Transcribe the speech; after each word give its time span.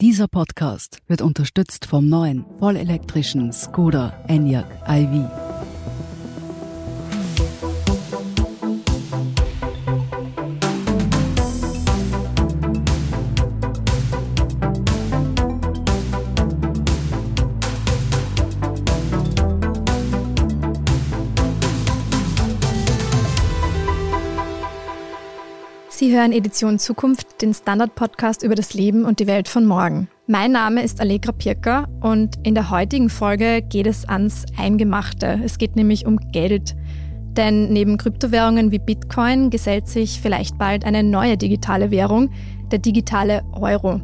Dieser 0.00 0.28
Podcast 0.28 1.02
wird 1.08 1.20
unterstützt 1.20 1.84
vom 1.84 2.08
neuen 2.08 2.46
vollelektrischen 2.58 3.52
Skoda 3.52 4.24
Enyaq 4.28 4.64
iV. 4.88 5.49
Sie 26.10 26.16
hören 26.16 26.32
Edition 26.32 26.80
Zukunft, 26.80 27.40
den 27.40 27.54
Standard-Podcast 27.54 28.42
über 28.42 28.56
das 28.56 28.74
Leben 28.74 29.04
und 29.04 29.20
die 29.20 29.28
Welt 29.28 29.46
von 29.46 29.64
morgen. 29.64 30.08
Mein 30.26 30.50
Name 30.50 30.82
ist 30.82 31.00
Allegra 31.00 31.30
Pirker 31.30 31.88
und 32.00 32.34
in 32.42 32.56
der 32.56 32.68
heutigen 32.68 33.08
Folge 33.08 33.62
geht 33.62 33.86
es 33.86 34.08
ans 34.08 34.44
Eingemachte. 34.58 35.38
Es 35.44 35.56
geht 35.56 35.76
nämlich 35.76 36.06
um 36.06 36.16
Geld. 36.32 36.74
Denn 37.36 37.72
neben 37.72 37.96
Kryptowährungen 37.96 38.72
wie 38.72 38.80
Bitcoin 38.80 39.50
gesellt 39.50 39.86
sich 39.86 40.20
vielleicht 40.20 40.58
bald 40.58 40.84
eine 40.84 41.04
neue 41.04 41.36
digitale 41.36 41.92
Währung, 41.92 42.30
der 42.72 42.80
digitale 42.80 43.44
Euro. 43.52 44.00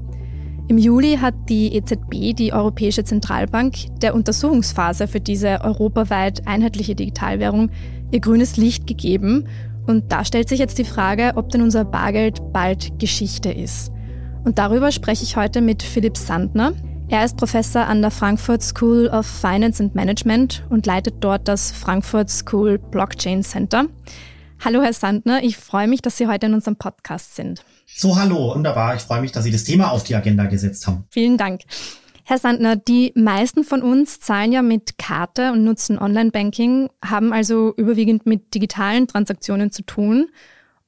Im 0.69 0.78
Juli 0.78 1.16
hat 1.16 1.34
die 1.48 1.75
EZB, 1.75 2.36
die 2.36 2.52
Europäische 2.52 3.02
Zentralbank, 3.02 3.75
der 4.00 4.14
Untersuchungsphase 4.14 5.09
für 5.09 5.20
diese 5.20 5.61
europaweit 5.62 6.47
einheitliche 6.47 6.95
Digitalwährung 6.95 7.70
ihr 8.12 8.20
grünes 8.20 8.56
Licht 8.56 8.86
gegeben 8.86 9.48
und 9.87 10.11
da 10.13 10.25
stellt 10.25 10.49
sich 10.49 10.59
jetzt 10.59 10.79
die 10.79 10.85
Frage, 10.85 11.33
ob 11.37 11.51
denn 11.51 11.63
unser 11.63 11.85
Bargeld 11.85 12.53
bald 12.53 12.99
Geschichte 12.99 13.51
ist. 13.51 13.93
Und 14.45 14.59
darüber 14.59 14.93
spreche 14.93 15.25
ich 15.25 15.37
heute 15.37 15.61
mit 15.61 15.83
Philipp 15.83 16.17
Sandner. 16.17 16.73
Er 17.09 17.25
ist 17.25 17.37
Professor 17.37 17.87
an 17.87 18.01
der 18.01 18.11
Frankfurt 18.11 18.62
School 18.62 19.09
of 19.09 19.27
Finance 19.27 19.83
and 19.83 19.95
Management 19.95 20.65
und 20.70 20.87
leitet 20.87 21.15
dort 21.20 21.47
das 21.47 21.70
Frankfurt 21.70 22.31
School 22.31 22.78
Blockchain 22.78 23.43
Center. 23.43 23.87
Hallo, 24.65 24.83
Herr 24.83 24.93
Sandner, 24.93 25.43
ich 25.43 25.56
freue 25.56 25.87
mich, 25.87 26.03
dass 26.03 26.17
Sie 26.17 26.27
heute 26.27 26.47
in 26.47 26.55
unserem 26.55 26.77
Podcast 26.77 27.37
sind. 27.37 27.62
So, 27.87 28.19
hallo, 28.19 28.55
wunderbar. 28.55 28.97
Ich 28.97 29.03
freue 29.03 29.21
mich, 29.21 29.31
dass 29.33 29.45
Sie 29.45 29.53
das 29.53 29.65
Thema 29.65 29.91
auf 29.91 30.03
die 30.03 30.17
Agenda 30.17 30.47
gesetzt 30.47 30.87
haben. 30.87 31.05
Vielen 31.11 31.37
Dank. 31.37 31.62
Herr 32.28 32.38
Sandner, 32.38 32.74
die 32.74 33.12
meisten 33.14 33.62
von 33.62 33.82
uns 33.82 34.19
zahlen 34.19 34.50
ja 34.50 34.60
mit 34.60 34.98
Karte 34.98 35.52
und 35.52 35.62
nutzen 35.62 35.96
Online-Banking, 35.96 36.91
haben 37.00 37.32
also 37.32 37.72
überwiegend 37.77 38.27
mit 38.27 38.52
digitalen 38.52 39.06
Transaktionen 39.06 39.70
zu 39.70 39.82
tun. 39.82 40.30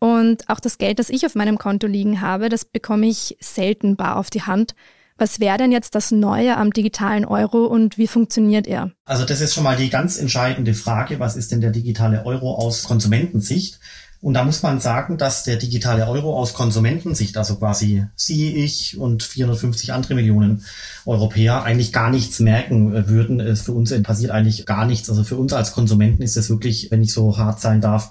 Und 0.00 0.48
auch 0.48 0.58
das 0.58 0.78
Geld, 0.78 0.98
das 0.98 1.10
ich 1.10 1.24
auf 1.24 1.36
meinem 1.36 1.56
Konto 1.56 1.86
liegen 1.86 2.20
habe, 2.20 2.48
das 2.48 2.64
bekomme 2.64 3.06
ich 3.06 3.36
selten 3.38 3.94
bar 3.94 4.16
auf 4.16 4.30
die 4.30 4.42
Hand. 4.42 4.74
Was 5.16 5.38
wäre 5.38 5.58
denn 5.58 5.70
jetzt 5.70 5.94
das 5.94 6.10
Neue 6.10 6.56
am 6.56 6.72
digitalen 6.72 7.24
Euro 7.24 7.66
und 7.66 7.98
wie 7.98 8.08
funktioniert 8.08 8.66
er? 8.66 8.90
Also 9.04 9.24
das 9.24 9.40
ist 9.40 9.54
schon 9.54 9.62
mal 9.62 9.76
die 9.76 9.90
ganz 9.90 10.18
entscheidende 10.18 10.74
Frage. 10.74 11.20
Was 11.20 11.36
ist 11.36 11.52
denn 11.52 11.60
der 11.60 11.70
digitale 11.70 12.26
Euro 12.26 12.56
aus 12.56 12.82
Konsumentensicht? 12.82 13.78
Und 14.20 14.34
da 14.34 14.42
muss 14.42 14.62
man 14.62 14.80
sagen, 14.80 15.16
dass 15.16 15.44
der 15.44 15.56
digitale 15.56 16.08
Euro 16.08 16.36
aus 16.36 16.52
Konsumentensicht, 16.52 17.36
also 17.36 17.56
quasi 17.56 18.04
Sie, 18.16 18.56
ich 18.56 18.98
und 18.98 19.22
450 19.22 19.92
andere 19.92 20.14
Millionen 20.14 20.64
Europäer 21.06 21.62
eigentlich 21.62 21.92
gar 21.92 22.10
nichts 22.10 22.40
merken 22.40 22.94
äh, 22.94 23.08
würden. 23.08 23.56
Für 23.56 23.72
uns 23.72 23.94
passiert 24.02 24.32
eigentlich 24.32 24.66
gar 24.66 24.86
nichts. 24.86 25.08
Also 25.08 25.22
für 25.22 25.36
uns 25.36 25.52
als 25.52 25.72
Konsumenten 25.72 26.22
ist 26.22 26.36
es 26.36 26.50
wirklich, 26.50 26.90
wenn 26.90 27.02
ich 27.02 27.12
so 27.12 27.38
hart 27.38 27.60
sein 27.60 27.80
darf, 27.80 28.10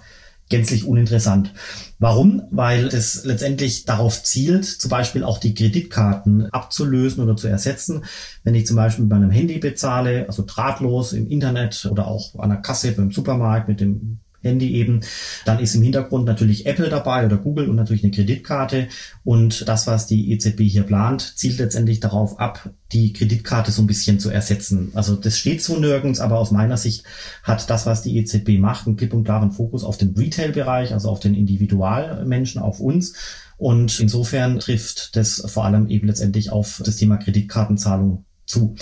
gänzlich 0.50 0.86
uninteressant. 0.86 1.54
Warum? 2.00 2.44
Weil 2.52 2.88
es 2.88 3.26
letztendlich 3.26 3.84
darauf 3.84 4.24
zielt, 4.24 4.66
zum 4.66 4.90
Beispiel 4.90 5.26
auch 5.26 5.40
die 5.40 5.54
Kreditkarten 5.54 6.46
abzulösen 6.54 7.22
oder 7.22 7.36
zu 7.36 7.48
ersetzen. 7.48 8.06
Wenn 8.46 8.56
ich 8.56 8.66
zum 8.66 8.78
Beispiel 8.78 9.04
mit 9.04 9.12
meinem 9.12 9.32
Handy 9.32 9.58
bezahle, 9.58 10.26
also 10.28 10.44
drahtlos 10.46 11.12
im 11.12 11.28
Internet 11.28 11.86
oder 11.92 12.08
auch 12.08 12.40
an 12.40 12.50
der 12.50 12.60
Kasse 12.60 12.94
beim 12.94 13.12
Supermarkt 13.12 13.68
mit 13.68 13.82
dem 13.82 14.20
Handy 14.42 14.74
eben. 14.74 15.02
Dann 15.46 15.60
ist 15.60 15.76
im 15.76 15.82
Hintergrund 15.82 16.26
natürlich 16.26 16.66
Apple 16.66 16.90
dabei 16.90 17.26
oder 17.26 17.38
Google 17.38 17.70
und 17.70 17.76
natürlich 17.76 18.04
eine 18.04 18.12
Kreditkarte. 18.12 18.88
Und 19.24 19.68
das, 19.68 19.88
was 19.88 20.08
die 20.08 20.32
EZB 20.32 20.62
hier 20.62 20.84
plant, 20.84 21.34
zielt 21.36 21.60
letztendlich 21.60 22.00
darauf 22.00 22.40
ab, 22.40 22.70
die 22.92 23.14
Kreditkarte 23.14 23.72
so 23.72 23.82
ein 23.82 23.88
bisschen 23.88 24.20
zu 24.20 24.30
ersetzen. 24.30 24.92
Also 24.94 25.16
das 25.16 25.38
steht 25.38 25.62
so 25.62 25.78
nirgends, 25.78 26.20
aber 26.20 26.38
aus 26.40 26.52
meiner 26.52 26.78
Sicht 26.78 27.04
hat 27.44 27.70
das, 27.70 27.86
was 27.86 28.02
die 28.02 28.18
EZB 28.18 28.60
macht, 28.60 28.88
einen 28.88 28.96
klipp 28.96 29.14
und 29.14 29.24
klaren 29.24 29.52
Fokus 29.52 29.84
auf 29.84 29.98
den 29.98 30.16
Retail-Bereich, 30.16 30.94
also 30.94 31.10
auf 31.10 31.20
den 31.20 31.36
Individualmenschen, 31.36 32.62
auf 32.62 32.80
uns. 32.80 33.14
Und 33.58 34.00
insofern 34.00 34.60
trifft 34.60 35.16
das 35.16 35.44
vor 35.48 35.66
allem 35.66 35.88
eben 35.90 36.08
letztendlich 36.08 36.52
auf 36.52 36.82
das 36.86 36.96
Thema 36.96 37.18
Kreditkartenzahlung 37.18 38.26
zu. 38.46 38.76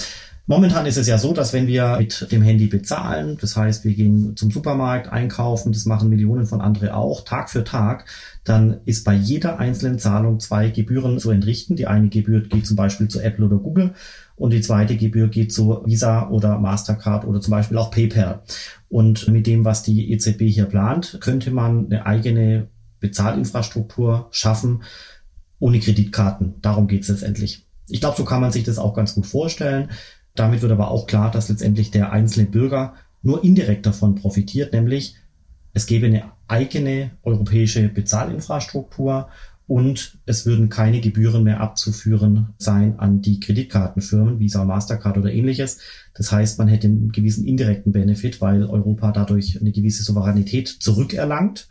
Momentan 0.48 0.86
ist 0.86 0.98
es 0.98 1.08
ja 1.08 1.18
so, 1.18 1.34
dass 1.34 1.54
wenn 1.54 1.66
wir 1.66 1.98
mit 1.98 2.32
dem 2.32 2.44
Handy 2.44 2.68
bezahlen, 2.68 3.36
das 3.42 3.58
heißt, 3.58 3.84
wir 3.84 3.96
gehen 3.96 4.38
zum 4.38 4.52
Supermarkt 4.52 5.12
einkaufen, 5.12 5.72
das 5.72 5.86
machen 5.86 6.08
Millionen 6.08 6.46
von 6.46 6.62
andere 6.62 6.94
auch, 6.94 7.26
Tag 7.26 7.50
für 7.50 7.64
Tag, 7.64 8.06
dann 8.44 8.82
ist 8.86 9.06
bei 9.06 9.16
jeder 9.16 9.58
einzelnen 9.58 9.98
Zahlung 9.98 10.40
zwei 10.40 10.70
Gebühren 10.70 11.18
zu 11.18 11.32
entrichten. 11.32 11.76
Die 11.76 11.88
eine 11.88 12.10
Gebühr 12.10 12.42
geht 12.42 12.68
zum 12.68 12.76
Beispiel 12.76 13.08
zu 13.08 13.22
Apple 13.22 13.46
oder 13.46 13.58
Google 13.58 13.96
und 14.36 14.52
die 14.52 14.62
zweite 14.62 14.98
Gebühr 14.98 15.30
geht 15.30 15.52
zu 15.52 15.82
Visa 15.84 16.30
oder 16.30 16.60
Mastercard 16.60 17.26
oder 17.26 17.42
zum 17.42 17.50
Beispiel 17.50 17.80
auch 17.80 17.90
PayPal. 17.90 18.44
Und 18.88 19.28
mit 19.28 19.48
dem, 19.48 19.66
was 19.66 19.82
die 19.82 20.12
EZB 20.12 20.42
hier 20.42 20.66
plant, 20.66 21.18
könnte 21.22 21.50
man 21.50 21.88
eine 21.88 22.06
eigene 22.06 22.68
Bezahlinfrastruktur 23.00 24.28
schaffen 24.30 24.84
ohne 25.58 25.80
Kreditkarten. 25.80 26.62
Darum 26.62 26.88
geht 26.88 27.02
es 27.02 27.08
letztendlich. 27.08 27.66
Ich 27.88 28.00
glaube, 28.00 28.18
so 28.18 28.26
kann 28.26 28.42
man 28.42 28.52
sich 28.52 28.64
das 28.64 28.78
auch 28.78 28.94
ganz 28.94 29.16
gut 29.16 29.26
vorstellen. 29.26 29.90
Damit 30.36 30.62
wird 30.62 30.72
aber 30.72 30.92
auch 30.92 31.08
klar, 31.08 31.32
dass 31.32 31.50
letztendlich 31.50 31.92
der 31.92 32.12
einzelne 32.12 32.48
Bürger 32.48 32.94
nur 33.22 33.44
indirekt 33.44 33.86
davon 33.86 34.16
profitiert, 34.16 34.74
nämlich 34.74 35.16
es 35.74 35.88
gäbe 35.88 36.06
eine 36.06 36.32
eigene 36.48 37.12
europäische 37.24 37.90
Bezahlinfrastruktur 37.90 39.30
und 39.68 40.20
es 40.26 40.46
würden 40.46 40.70
keine 40.70 41.02
Gebühren 41.02 41.44
mehr 41.44 41.60
abzuführen 41.60 42.54
sein 42.58 43.00
an 43.00 43.22
die 43.22 43.40
Kreditkartenfirmen, 43.40 44.40
Visa, 44.40 44.64
Mastercard 44.64 45.18
oder 45.18 45.34
ähnliches. 45.34 45.80
Das 46.14 46.32
heißt, 46.32 46.60
man 46.60 46.68
hätte 46.68 46.88
einen 46.88 47.12
gewissen 47.12 47.46
indirekten 47.48 47.92
Benefit, 47.92 48.42
weil 48.42 48.64
Europa 48.66 49.12
dadurch 49.12 49.60
eine 49.60 49.72
gewisse 49.72 50.04
Souveränität 50.04 50.68
zurückerlangt 50.68 51.68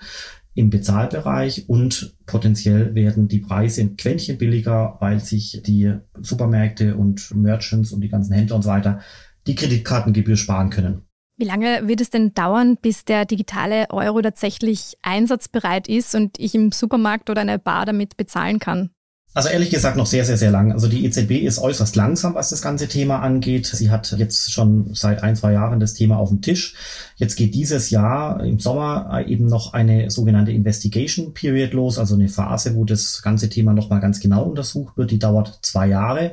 im 0.55 0.71
Bezahlbereich 0.71 1.69
und 1.69 2.17
potenziell 2.27 2.95
werden 2.95 3.29
die 3.29 3.41
Preise 3.41 3.83
ein 3.83 3.97
Quäntchen 3.97 4.39
billiger, 4.39 4.97
weil 5.01 5.21
sich 5.21 5.61
die 5.67 5.95
Supermärkte 6.21 6.97
und 6.97 7.35
Merchants 7.35 7.93
und 7.93 8.01
die 8.01 8.09
ganzen 8.09 8.33
Händler 8.35 8.57
und 8.57 8.63
so 8.63 8.71
weiter 8.71 9.01
die 9.47 9.57
Kreditkartengebühr 9.57 10.37
sparen 10.37 10.71
können. 10.71 11.03
Wie 11.37 11.45
lange 11.45 11.89
wird 11.89 12.01
es 12.01 12.11
denn 12.11 12.33
dauern, 12.33 12.77
bis 12.81 13.05
der 13.05 13.25
digitale 13.25 13.91
Euro 13.91 14.23
tatsächlich 14.23 14.95
einsatzbereit 15.03 15.89
ist 15.89 16.15
und 16.15 16.39
ich 16.39 16.55
im 16.55 16.71
Supermarkt 16.71 17.29
oder 17.29 17.41
einer 17.41 17.59
Bar 17.59 17.87
damit 17.87 18.17
bezahlen 18.17 18.61
kann? 18.61 18.91
Also 19.35 19.49
ehrlich 19.49 19.71
gesagt 19.71 19.97
noch 19.97 20.07
sehr, 20.07 20.25
sehr, 20.25 20.39
sehr 20.39 20.53
lang. 20.53 20.71
Also 20.71 20.87
die 20.87 21.05
EZB 21.05 21.33
ist 21.45 21.59
äußerst 21.59 21.97
langsam, 21.97 22.37
was 22.37 22.51
das 22.51 22.63
ganze 22.63 22.87
Thema 22.87 23.19
angeht. 23.19 23.67
Sie 23.67 23.91
hat 23.91 24.13
jetzt 24.17 24.53
schon 24.53 24.95
seit 24.95 25.25
ein, 25.25 25.35
zwei 25.35 25.53
Jahren 25.53 25.81
das 25.81 25.95
Thema 25.95 26.19
auf 26.19 26.29
dem 26.29 26.41
Tisch. 26.41 26.75
Jetzt 27.17 27.35
geht 27.35 27.53
dieses 27.53 27.91
Jahr 27.91 28.45
im 28.45 28.61
Sommer 28.61 29.25
eben 29.27 29.47
noch 29.47 29.73
eine 29.73 30.09
sogenannte 30.09 30.53
Investigation 30.53 31.35
Period 31.35 31.73
los, 31.73 31.99
also 31.99 32.15
eine 32.15 32.29
Phase, 32.29 32.77
wo 32.77 32.85
das 32.85 33.23
ganze 33.23 33.49
Thema 33.49 33.73
nochmal 33.73 33.99
ganz 33.99 34.21
genau 34.21 34.45
untersucht 34.45 34.97
wird. 34.97 35.11
Die 35.11 35.19
dauert 35.19 35.59
zwei 35.63 35.89
Jahre. 35.89 36.31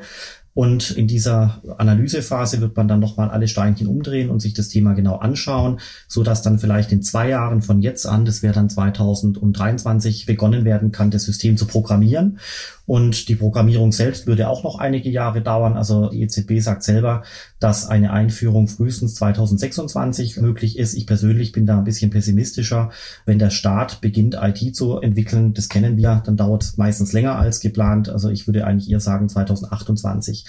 Und 0.53 0.91
in 0.91 1.07
dieser 1.07 1.61
Analysephase 1.77 2.59
wird 2.59 2.75
man 2.75 2.89
dann 2.89 2.99
nochmal 2.99 3.29
alle 3.29 3.47
Steinchen 3.47 3.87
umdrehen 3.87 4.29
und 4.29 4.41
sich 4.41 4.53
das 4.53 4.67
Thema 4.67 4.93
genau 4.93 5.15
anschauen, 5.15 5.79
so 6.09 6.23
dass 6.23 6.41
dann 6.41 6.59
vielleicht 6.59 6.91
in 6.91 7.01
zwei 7.01 7.29
Jahren 7.29 7.61
von 7.61 7.81
jetzt 7.81 8.05
an, 8.05 8.25
das 8.25 8.43
wäre 8.43 8.53
dann 8.53 8.69
2023, 8.69 10.25
begonnen 10.25 10.65
werden 10.65 10.91
kann, 10.91 11.09
das 11.09 11.23
System 11.23 11.55
zu 11.55 11.67
programmieren. 11.67 12.39
Und 12.91 13.29
die 13.29 13.37
Programmierung 13.37 13.93
selbst 13.93 14.27
würde 14.27 14.49
auch 14.49 14.65
noch 14.65 14.77
einige 14.77 15.09
Jahre 15.09 15.41
dauern. 15.41 15.77
Also 15.77 16.09
die 16.09 16.23
EZB 16.23 16.59
sagt 16.59 16.83
selber, 16.83 17.23
dass 17.57 17.87
eine 17.87 18.11
Einführung 18.11 18.67
frühestens 18.67 19.15
2026 19.15 20.35
möglich 20.41 20.77
ist. 20.77 20.95
Ich 20.95 21.07
persönlich 21.07 21.53
bin 21.53 21.65
da 21.65 21.77
ein 21.77 21.85
bisschen 21.85 22.11
pessimistischer. 22.11 22.89
Wenn 23.25 23.39
der 23.39 23.49
Staat 23.49 24.01
beginnt, 24.01 24.37
IT 24.41 24.75
zu 24.75 24.97
entwickeln, 24.97 25.53
das 25.53 25.69
kennen 25.69 25.95
wir, 25.95 26.21
dann 26.25 26.35
dauert 26.35 26.63
es 26.63 26.75
meistens 26.75 27.13
länger 27.13 27.37
als 27.37 27.61
geplant. 27.61 28.09
Also 28.09 28.29
ich 28.29 28.45
würde 28.45 28.67
eigentlich 28.67 28.91
eher 28.91 28.99
sagen 28.99 29.29
2028. 29.29 30.43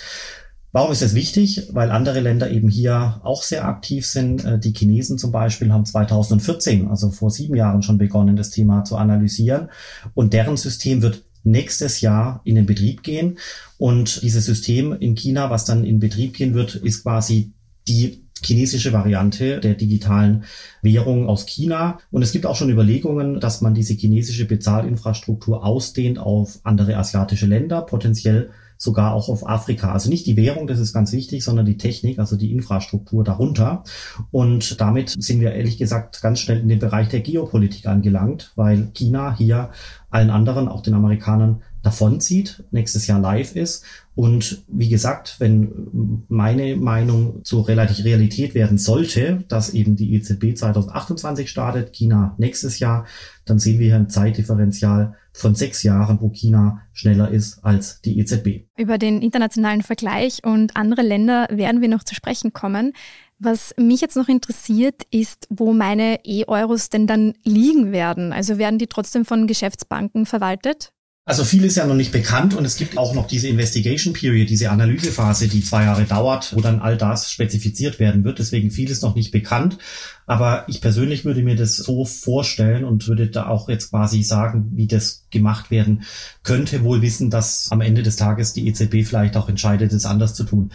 Warum 0.72 0.90
ist 0.90 1.02
es 1.02 1.14
wichtig? 1.14 1.68
Weil 1.72 1.92
andere 1.92 2.18
Länder 2.18 2.50
eben 2.50 2.68
hier 2.68 3.20
auch 3.22 3.44
sehr 3.44 3.66
aktiv 3.66 4.04
sind. 4.04 4.44
Äh, 4.44 4.58
die 4.58 4.72
Chinesen 4.72 5.16
zum 5.16 5.30
Beispiel 5.30 5.72
haben 5.72 5.84
2014, 5.84 6.88
also 6.88 7.12
vor 7.12 7.30
sieben 7.30 7.54
Jahren 7.54 7.82
schon 7.82 7.98
begonnen, 7.98 8.34
das 8.34 8.50
Thema 8.50 8.82
zu 8.82 8.96
analysieren. 8.96 9.68
Und 10.14 10.32
deren 10.32 10.56
System 10.56 11.02
wird 11.02 11.22
nächstes 11.44 12.00
Jahr 12.00 12.40
in 12.44 12.54
den 12.54 12.66
Betrieb 12.66 13.02
gehen. 13.02 13.38
Und 13.78 14.22
dieses 14.22 14.46
System 14.46 14.92
in 14.92 15.14
China, 15.14 15.50
was 15.50 15.64
dann 15.64 15.84
in 15.84 16.00
Betrieb 16.00 16.34
gehen 16.34 16.54
wird, 16.54 16.76
ist 16.76 17.02
quasi 17.02 17.52
die 17.88 18.22
chinesische 18.44 18.92
Variante 18.92 19.60
der 19.60 19.74
digitalen 19.74 20.44
Währung 20.82 21.28
aus 21.28 21.46
China. 21.46 21.98
Und 22.10 22.22
es 22.22 22.32
gibt 22.32 22.46
auch 22.46 22.56
schon 22.56 22.70
Überlegungen, 22.70 23.40
dass 23.40 23.60
man 23.60 23.74
diese 23.74 23.94
chinesische 23.94 24.46
Bezahlinfrastruktur 24.46 25.64
ausdehnt 25.64 26.18
auf 26.18 26.58
andere 26.64 26.96
asiatische 26.96 27.46
Länder, 27.46 27.82
potenziell 27.82 28.50
sogar 28.82 29.14
auch 29.14 29.28
auf 29.28 29.48
Afrika. 29.48 29.92
Also 29.92 30.10
nicht 30.10 30.26
die 30.26 30.36
Währung, 30.36 30.66
das 30.66 30.80
ist 30.80 30.92
ganz 30.92 31.12
wichtig, 31.12 31.44
sondern 31.44 31.64
die 31.64 31.76
Technik, 31.76 32.18
also 32.18 32.34
die 32.34 32.50
Infrastruktur 32.50 33.22
darunter. 33.22 33.84
Und 34.32 34.80
damit 34.80 35.10
sind 35.10 35.40
wir 35.40 35.52
ehrlich 35.52 35.78
gesagt 35.78 36.20
ganz 36.20 36.40
schnell 36.40 36.58
in 36.58 36.68
den 36.68 36.80
Bereich 36.80 37.08
der 37.08 37.20
Geopolitik 37.20 37.86
angelangt, 37.86 38.50
weil 38.56 38.90
China 38.92 39.36
hier 39.36 39.70
allen 40.10 40.30
anderen, 40.30 40.66
auch 40.66 40.82
den 40.82 40.94
Amerikanern, 40.94 41.62
davonzieht, 41.84 42.64
nächstes 42.72 43.06
Jahr 43.06 43.20
live 43.20 43.54
ist. 43.54 43.84
Und 44.16 44.64
wie 44.66 44.88
gesagt, 44.88 45.36
wenn 45.38 46.24
meine 46.28 46.74
Meinung 46.74 47.44
zur 47.44 47.68
relativ 47.68 48.04
Realität 48.04 48.56
werden 48.56 48.78
sollte, 48.78 49.44
dass 49.46 49.70
eben 49.70 49.94
die 49.94 50.14
EZB 50.14 50.56
2028 50.56 51.48
startet, 51.48 51.92
China 51.92 52.34
nächstes 52.36 52.80
Jahr, 52.80 53.06
dann 53.44 53.60
sehen 53.60 53.78
wir 53.78 53.86
hier 53.86 53.96
ein 53.96 54.10
Zeitdifferenzial 54.10 55.14
von 55.32 55.54
sechs 55.54 55.82
Jahren, 55.82 56.20
wo 56.20 56.30
China 56.30 56.82
schneller 56.92 57.30
ist 57.30 57.64
als 57.64 58.00
die 58.02 58.18
EZB. 58.18 58.66
Über 58.76 58.98
den 58.98 59.22
internationalen 59.22 59.82
Vergleich 59.82 60.44
und 60.44 60.76
andere 60.76 61.02
Länder 61.02 61.48
werden 61.50 61.80
wir 61.80 61.88
noch 61.88 62.04
zu 62.04 62.14
sprechen 62.14 62.52
kommen. 62.52 62.92
Was 63.38 63.74
mich 63.76 64.00
jetzt 64.00 64.16
noch 64.16 64.28
interessiert, 64.28 65.02
ist, 65.10 65.48
wo 65.50 65.72
meine 65.72 66.20
E-Euros 66.24 66.90
denn 66.90 67.06
dann 67.06 67.34
liegen 67.42 67.90
werden. 67.90 68.32
Also 68.32 68.58
werden 68.58 68.78
die 68.78 68.86
trotzdem 68.86 69.24
von 69.24 69.46
Geschäftsbanken 69.46 70.26
verwaltet? 70.26 70.92
Also 71.24 71.44
viel 71.44 71.64
ist 71.64 71.76
ja 71.76 71.86
noch 71.86 71.94
nicht 71.94 72.10
bekannt 72.10 72.52
und 72.54 72.64
es 72.64 72.74
gibt 72.74 72.98
auch 72.98 73.14
noch 73.14 73.28
diese 73.28 73.46
Investigation 73.46 74.12
Period, 74.12 74.50
diese 74.50 74.70
Analysephase, 74.70 75.46
die 75.46 75.62
zwei 75.62 75.84
Jahre 75.84 76.02
dauert, 76.02 76.52
wo 76.56 76.60
dann 76.60 76.80
all 76.80 76.96
das 76.96 77.30
spezifiziert 77.30 78.00
werden 78.00 78.24
wird. 78.24 78.40
Deswegen 78.40 78.72
viel 78.72 78.90
ist 78.90 79.04
noch 79.04 79.14
nicht 79.14 79.30
bekannt. 79.30 79.78
Aber 80.26 80.64
ich 80.66 80.80
persönlich 80.80 81.24
würde 81.24 81.44
mir 81.44 81.54
das 81.54 81.76
so 81.76 82.04
vorstellen 82.04 82.84
und 82.84 83.06
würde 83.06 83.28
da 83.28 83.46
auch 83.46 83.68
jetzt 83.68 83.90
quasi 83.90 84.24
sagen, 84.24 84.72
wie 84.74 84.88
das 84.88 85.24
gemacht 85.30 85.70
werden 85.70 86.02
könnte, 86.42 86.82
wohl 86.82 87.02
wissen, 87.02 87.30
dass 87.30 87.70
am 87.70 87.82
Ende 87.82 88.02
des 88.02 88.16
Tages 88.16 88.52
die 88.52 88.66
EZB 88.66 89.06
vielleicht 89.06 89.36
auch 89.36 89.48
entscheidet, 89.48 89.92
es 89.92 90.06
anders 90.06 90.34
zu 90.34 90.42
tun. 90.42 90.72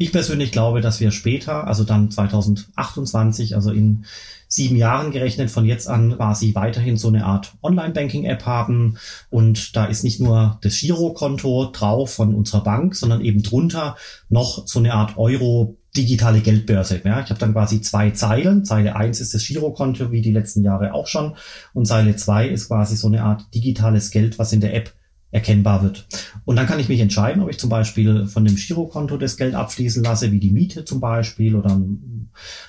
Ich 0.00 0.12
persönlich 0.12 0.52
glaube, 0.52 0.80
dass 0.80 1.00
wir 1.00 1.10
später, 1.10 1.66
also 1.66 1.82
dann 1.82 2.12
2028, 2.12 3.56
also 3.56 3.72
in 3.72 4.04
sieben 4.48 4.76
Jahren 4.76 5.12
gerechnet 5.12 5.50
von 5.50 5.66
jetzt 5.66 5.88
an 5.88 6.16
quasi 6.16 6.54
weiterhin 6.54 6.96
so 6.96 7.08
eine 7.08 7.26
Art 7.26 7.52
Online-Banking-App 7.62 8.46
haben. 8.46 8.98
Und 9.30 9.76
da 9.76 9.84
ist 9.84 10.04
nicht 10.04 10.20
nur 10.20 10.58
das 10.62 10.80
Girokonto 10.80 11.70
drauf 11.70 12.14
von 12.14 12.34
unserer 12.34 12.62
Bank, 12.62 12.96
sondern 12.96 13.20
eben 13.20 13.42
drunter 13.42 13.96
noch 14.30 14.66
so 14.66 14.78
eine 14.78 14.94
Art 14.94 15.18
Euro 15.18 15.76
digitale 15.96 16.40
Geldbörse. 16.40 17.00
Ja, 17.04 17.20
ich 17.20 17.30
habe 17.30 17.40
dann 17.40 17.52
quasi 17.52 17.80
zwei 17.80 18.10
Zeilen. 18.10 18.64
Zeile 18.64 18.96
eins 18.96 19.20
ist 19.20 19.34
das 19.34 19.46
Girokonto, 19.46 20.10
wie 20.12 20.22
die 20.22 20.32
letzten 20.32 20.62
Jahre 20.62 20.94
auch 20.94 21.06
schon. 21.06 21.36
Und 21.74 21.86
Zeile 21.86 22.16
zwei 22.16 22.48
ist 22.48 22.68
quasi 22.68 22.96
so 22.96 23.08
eine 23.08 23.22
Art 23.22 23.54
digitales 23.54 24.10
Geld, 24.10 24.38
was 24.38 24.52
in 24.52 24.60
der 24.60 24.74
App 24.74 24.94
erkennbar 25.30 25.82
wird. 25.82 26.06
Und 26.44 26.56
dann 26.56 26.66
kann 26.66 26.80
ich 26.80 26.88
mich 26.88 27.00
entscheiden, 27.00 27.42
ob 27.42 27.50
ich 27.50 27.58
zum 27.58 27.68
Beispiel 27.68 28.26
von 28.26 28.44
dem 28.44 28.56
Girokonto 28.56 29.18
das 29.18 29.36
Geld 29.36 29.54
abfließen 29.54 30.02
lasse, 30.02 30.32
wie 30.32 30.40
die 30.40 30.52
Miete 30.52 30.84
zum 30.84 31.00
Beispiel 31.00 31.54
oder 31.54 31.70
ein 31.70 32.17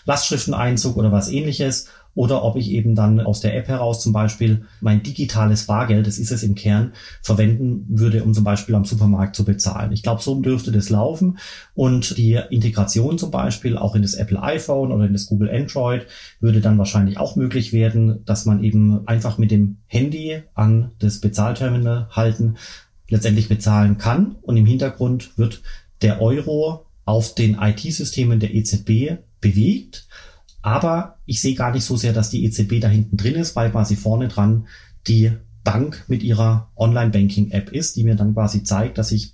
Lastschrifteneinzug 0.06 0.98
oder 0.98 1.12
was 1.12 1.30
ähnliches. 1.30 1.88
Oder 2.16 2.44
ob 2.44 2.58
ich 2.58 2.72
eben 2.72 2.96
dann 2.96 3.20
aus 3.20 3.40
der 3.40 3.56
App 3.56 3.68
heraus 3.68 4.02
zum 4.02 4.12
Beispiel 4.12 4.66
mein 4.82 5.04
digitales 5.04 5.68
Bargeld, 5.68 6.08
das 6.08 6.18
ist 6.18 6.32
es 6.32 6.44
im 6.44 6.56
Kern, 6.56 6.94
verwenden 7.22 7.86
würde, 7.88 8.24
um 8.24 8.34
zum 8.34 8.44
Beispiel 8.44 8.76
am 8.76 8.84
Supermarkt 8.84 9.36
zu 9.36 9.46
bezahlen. 9.46 9.92
Ich 9.92 10.04
glaube, 10.04 10.22
so 10.22 10.42
dürfte 10.42 10.72
das 10.72 10.90
laufen. 10.90 11.38
Und 11.76 12.18
die 12.18 12.40
Integration 12.50 13.18
zum 13.18 13.32
Beispiel 13.32 13.78
auch 13.78 13.96
in 13.96 14.02
das 14.02 14.16
Apple 14.16 14.42
iPhone 14.42 14.92
oder 14.92 15.06
in 15.06 15.14
das 15.14 15.28
Google 15.28 15.50
Android 15.50 16.08
würde 16.40 16.62
dann 16.62 16.78
wahrscheinlich 16.78 17.18
auch 17.18 17.36
möglich 17.36 17.74
werden, 17.74 18.26
dass 18.26 18.46
man 18.46 18.64
eben 18.64 19.08
einfach 19.08 19.38
mit 19.38 19.52
dem 19.52 19.78
Handy 19.86 20.42
an 20.56 20.92
das 21.00 21.22
Bezahlterminal 21.22 22.10
halten 22.10 22.56
letztendlich 23.08 23.50
bezahlen 23.50 23.98
kann. 23.98 24.36
Und 24.42 24.58
im 24.58 24.66
Hintergrund 24.66 25.38
wird 25.38 25.62
der 26.02 26.22
Euro 26.22 26.86
auf 27.06 27.34
den 27.34 27.58
IT-Systemen 27.60 28.40
der 28.40 28.54
EZB 28.54 29.20
bewegt 29.42 30.08
aber 30.62 31.18
ich 31.26 31.42
sehe 31.42 31.56
gar 31.56 31.72
nicht 31.72 31.86
so 31.86 31.96
sehr, 31.96 32.14
dass 32.14 32.30
die 32.30 32.46
EZB 32.46 32.82
da 32.82 32.88
hinten 32.88 33.18
drin 33.18 33.36
ist, 33.36 33.56
weil 33.56 33.72
quasi 33.72 33.96
vorne 33.96 34.28
dran 34.28 34.68
die 35.08 35.32
Bank 35.64 36.06
mit 36.08 36.24
ihrer 36.24 36.70
Online-Banking-App 36.76 37.72
ist, 37.72 37.96
die 37.96 38.04
mir 38.04 38.16
dann 38.16 38.34
quasi 38.34 38.64
zeigt, 38.64 38.98
dass 38.98 39.12
ich 39.12 39.34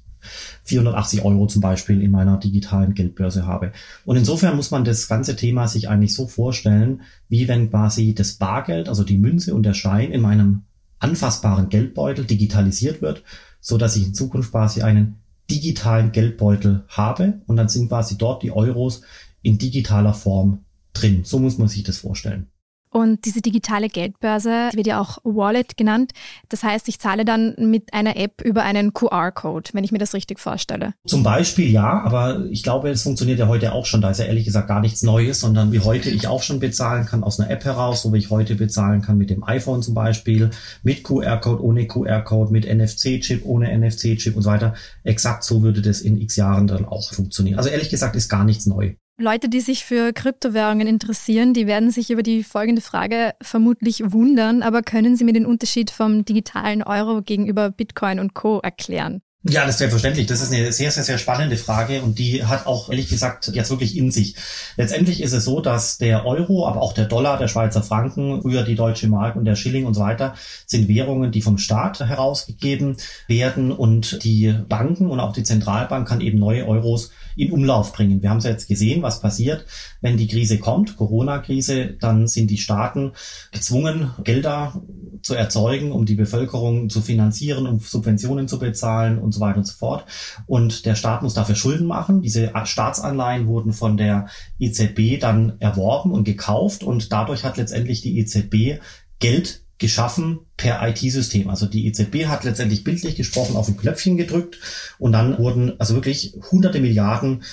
480 0.63 1.23
Euro 1.23 1.45
zum 1.45 1.61
Beispiel 1.61 2.01
in 2.01 2.09
meiner 2.09 2.37
digitalen 2.37 2.95
Geldbörse 2.95 3.45
habe. 3.45 3.71
Und 4.05 4.17
insofern 4.17 4.55
muss 4.55 4.71
man 4.71 4.83
das 4.83 5.07
ganze 5.07 5.35
Thema 5.35 5.67
sich 5.67 5.87
eigentlich 5.87 6.15
so 6.15 6.27
vorstellen, 6.27 7.01
wie 7.29 7.47
wenn 7.47 7.69
quasi 7.69 8.15
das 8.15 8.33
Bargeld, 8.33 8.89
also 8.89 9.03
die 9.03 9.17
Münze 9.17 9.53
und 9.53 9.63
der 9.63 9.75
Schein 9.75 10.11
in 10.11 10.21
meinem 10.21 10.63
anfassbaren 10.97 11.69
Geldbeutel 11.69 12.25
digitalisiert 12.25 13.01
wird, 13.01 13.23
so 13.61 13.77
dass 13.77 13.95
ich 13.95 14.07
in 14.07 14.13
Zukunft 14.15 14.51
quasi 14.51 14.81
einen 14.81 15.17
digitalen 15.49 16.11
Geldbeutel 16.11 16.85
habe 16.87 17.41
und 17.45 17.57
dann 17.57 17.69
sind 17.69 17.89
quasi 17.89 18.17
dort 18.17 18.41
die 18.41 18.51
Euros 18.51 19.01
in 19.45 19.57
digitaler 19.57 20.13
Form 20.13 20.65
drin. 20.93 21.21
So 21.23 21.39
muss 21.39 21.57
man 21.57 21.67
sich 21.67 21.83
das 21.83 21.99
vorstellen. 21.99 22.47
Und 22.95 23.25
diese 23.25 23.41
digitale 23.41 23.89
Geldbörse 23.89 24.69
wird 24.73 24.87
ja 24.87 25.01
auch 25.01 25.17
Wallet 25.25 25.75
genannt. 25.75 26.13
Das 26.47 26.63
heißt, 26.63 26.87
ich 26.87 26.97
zahle 26.97 27.25
dann 27.25 27.53
mit 27.57 27.93
einer 27.93 28.15
App 28.15 28.41
über 28.41 28.63
einen 28.63 28.93
QR-Code, 28.93 29.71
wenn 29.73 29.83
ich 29.83 29.91
mir 29.91 29.97
das 29.97 30.13
richtig 30.13 30.39
vorstelle. 30.39 30.93
Zum 31.05 31.21
Beispiel 31.21 31.69
ja, 31.69 32.01
aber 32.05 32.45
ich 32.45 32.63
glaube, 32.63 32.89
es 32.89 33.03
funktioniert 33.03 33.37
ja 33.37 33.49
heute 33.49 33.73
auch 33.73 33.85
schon. 33.85 33.99
Da 33.99 34.11
ist 34.11 34.19
ja 34.21 34.25
ehrlich 34.27 34.45
gesagt 34.45 34.69
gar 34.69 34.79
nichts 34.79 35.03
Neues, 35.03 35.41
sondern 35.41 35.73
wie 35.73 35.81
heute 35.81 36.09
ich 36.09 36.29
auch 36.29 36.41
schon 36.41 36.61
bezahlen 36.61 37.05
kann 37.05 37.25
aus 37.25 37.37
einer 37.37 37.49
App 37.49 37.65
heraus, 37.65 38.01
so 38.01 38.13
wie 38.13 38.17
ich 38.17 38.29
heute 38.29 38.55
bezahlen 38.55 39.01
kann 39.01 39.17
mit 39.17 39.29
dem 39.29 39.43
iPhone 39.43 39.81
zum 39.81 39.93
Beispiel, 39.93 40.51
mit 40.81 41.03
QR-Code, 41.03 41.61
ohne 41.61 41.87
QR-Code, 41.87 42.53
mit 42.53 42.65
NFC-Chip, 42.65 43.43
ohne 43.43 43.77
NFC-Chip 43.77 44.37
und 44.37 44.43
so 44.43 44.49
weiter. 44.49 44.73
Exakt 45.03 45.43
so 45.43 45.63
würde 45.63 45.81
das 45.81 45.99
in 45.99 46.17
x 46.21 46.37
Jahren 46.37 46.67
dann 46.67 46.85
auch 46.85 47.11
funktionieren. 47.11 47.57
Also 47.57 47.69
ehrlich 47.69 47.89
gesagt 47.89 48.15
ist 48.15 48.29
gar 48.29 48.45
nichts 48.45 48.65
neu. 48.65 48.95
Leute, 49.17 49.47
die 49.47 49.61
sich 49.61 49.85
für 49.85 50.11
Kryptowährungen 50.11 50.87
interessieren, 50.87 51.53
die 51.53 51.67
werden 51.67 51.89
sich 51.89 52.11
über 52.11 52.21
die 52.21 52.43
folgende 52.43 52.81
Frage 52.81 53.33
vermutlich 53.41 54.03
wundern, 54.11 54.61
aber 54.61 54.81
können 54.81 55.15
Sie 55.15 55.23
mir 55.23 55.31
den 55.31 55.45
Unterschied 55.45 55.89
vom 55.89 56.25
digitalen 56.25 56.83
Euro 56.83 57.21
gegenüber 57.21 57.71
Bitcoin 57.71 58.19
und 58.19 58.33
Co 58.33 58.59
erklären? 58.59 59.21
Ja, 59.47 59.61
das 59.61 59.75
ist 59.75 59.77
selbstverständlich. 59.77 60.25
Das 60.25 60.41
ist 60.41 60.51
eine 60.51 60.71
sehr, 60.71 60.89
sehr, 60.89 61.03
sehr 61.03 61.19
spannende 61.19 61.55
Frage 61.55 62.01
und 62.01 62.17
die 62.17 62.43
hat 62.43 62.65
auch 62.65 62.89
ehrlich 62.89 63.09
gesagt 63.09 63.51
jetzt 63.53 63.69
wirklich 63.69 63.95
in 63.95 64.09
sich. 64.09 64.35
Letztendlich 64.75 65.21
ist 65.21 65.33
es 65.33 65.45
so, 65.45 65.61
dass 65.61 65.99
der 65.99 66.25
Euro, 66.25 66.67
aber 66.67 66.81
auch 66.81 66.93
der 66.93 67.05
Dollar, 67.05 67.37
der 67.37 67.47
Schweizer 67.47 67.83
Franken, 67.83 68.41
früher 68.41 68.63
die 68.63 68.73
deutsche 68.73 69.07
Mark 69.07 69.35
und 69.35 69.45
der 69.45 69.55
Schilling 69.55 69.85
und 69.85 69.93
so 69.93 70.01
weiter 70.01 70.33
sind 70.65 70.87
Währungen, 70.87 71.31
die 71.31 71.43
vom 71.43 71.59
Staat 71.59 71.99
herausgegeben 71.99 72.97
werden 73.27 73.71
und 73.71 74.23
die 74.23 74.51
Banken 74.67 75.11
und 75.11 75.19
auch 75.19 75.31
die 75.31 75.43
Zentralbank 75.43 76.07
kann 76.07 76.21
eben 76.21 76.39
neue 76.39 76.67
Euros 76.67 77.11
in 77.35 77.51
Umlauf 77.51 77.93
bringen. 77.93 78.21
Wir 78.21 78.29
haben 78.29 78.37
es 78.37 78.45
jetzt 78.45 78.67
gesehen, 78.67 79.01
was 79.01 79.21
passiert, 79.21 79.65
wenn 80.01 80.17
die 80.17 80.27
Krise 80.27 80.59
kommt, 80.59 80.97
Corona-Krise, 80.97 81.95
dann 81.99 82.27
sind 82.27 82.49
die 82.49 82.57
Staaten 82.57 83.11
gezwungen, 83.51 84.11
Gelder 84.23 84.81
zu 85.21 85.33
erzeugen, 85.33 85.91
um 85.91 86.05
die 86.05 86.15
Bevölkerung 86.15 86.89
zu 86.89 87.01
finanzieren, 87.01 87.67
um 87.67 87.79
Subventionen 87.79 88.47
zu 88.47 88.59
bezahlen 88.59 89.17
und 89.17 89.33
so 89.33 89.39
weiter 89.39 89.57
und 89.57 89.67
so 89.67 89.73
fort. 89.73 90.05
Und 90.45 90.85
der 90.85 90.95
Staat 90.95 91.23
muss 91.23 91.33
dafür 91.33 91.55
Schulden 91.55 91.87
machen. 91.87 92.21
Diese 92.21 92.51
Staatsanleihen 92.63 93.47
wurden 93.47 93.73
von 93.73 93.97
der 93.97 94.27
EZB 94.59 95.19
dann 95.19 95.53
erworben 95.59 96.11
und 96.11 96.23
gekauft 96.23 96.83
und 96.83 97.11
dadurch 97.11 97.43
hat 97.43 97.57
letztendlich 97.57 98.01
die 98.01 98.19
EZB 98.19 98.79
Geld 99.19 99.64
geschaffen 99.77 100.39
per 100.57 100.87
IT-System. 100.87 101.49
Also 101.49 101.65
die 101.65 101.87
EZB 101.87 102.27
hat 102.27 102.43
letztendlich 102.43 102.83
bildlich 102.83 103.15
gesprochen 103.15 103.55
auf 103.55 103.67
ein 103.67 103.77
Knöpfchen 103.77 104.17
gedrückt 104.17 104.59
und 104.97 105.11
dann 105.11 105.37
wurden 105.37 105.79
also 105.79 105.95
wirklich 105.95 106.33
hunderte 106.51 106.79
Milliarden 106.79 107.43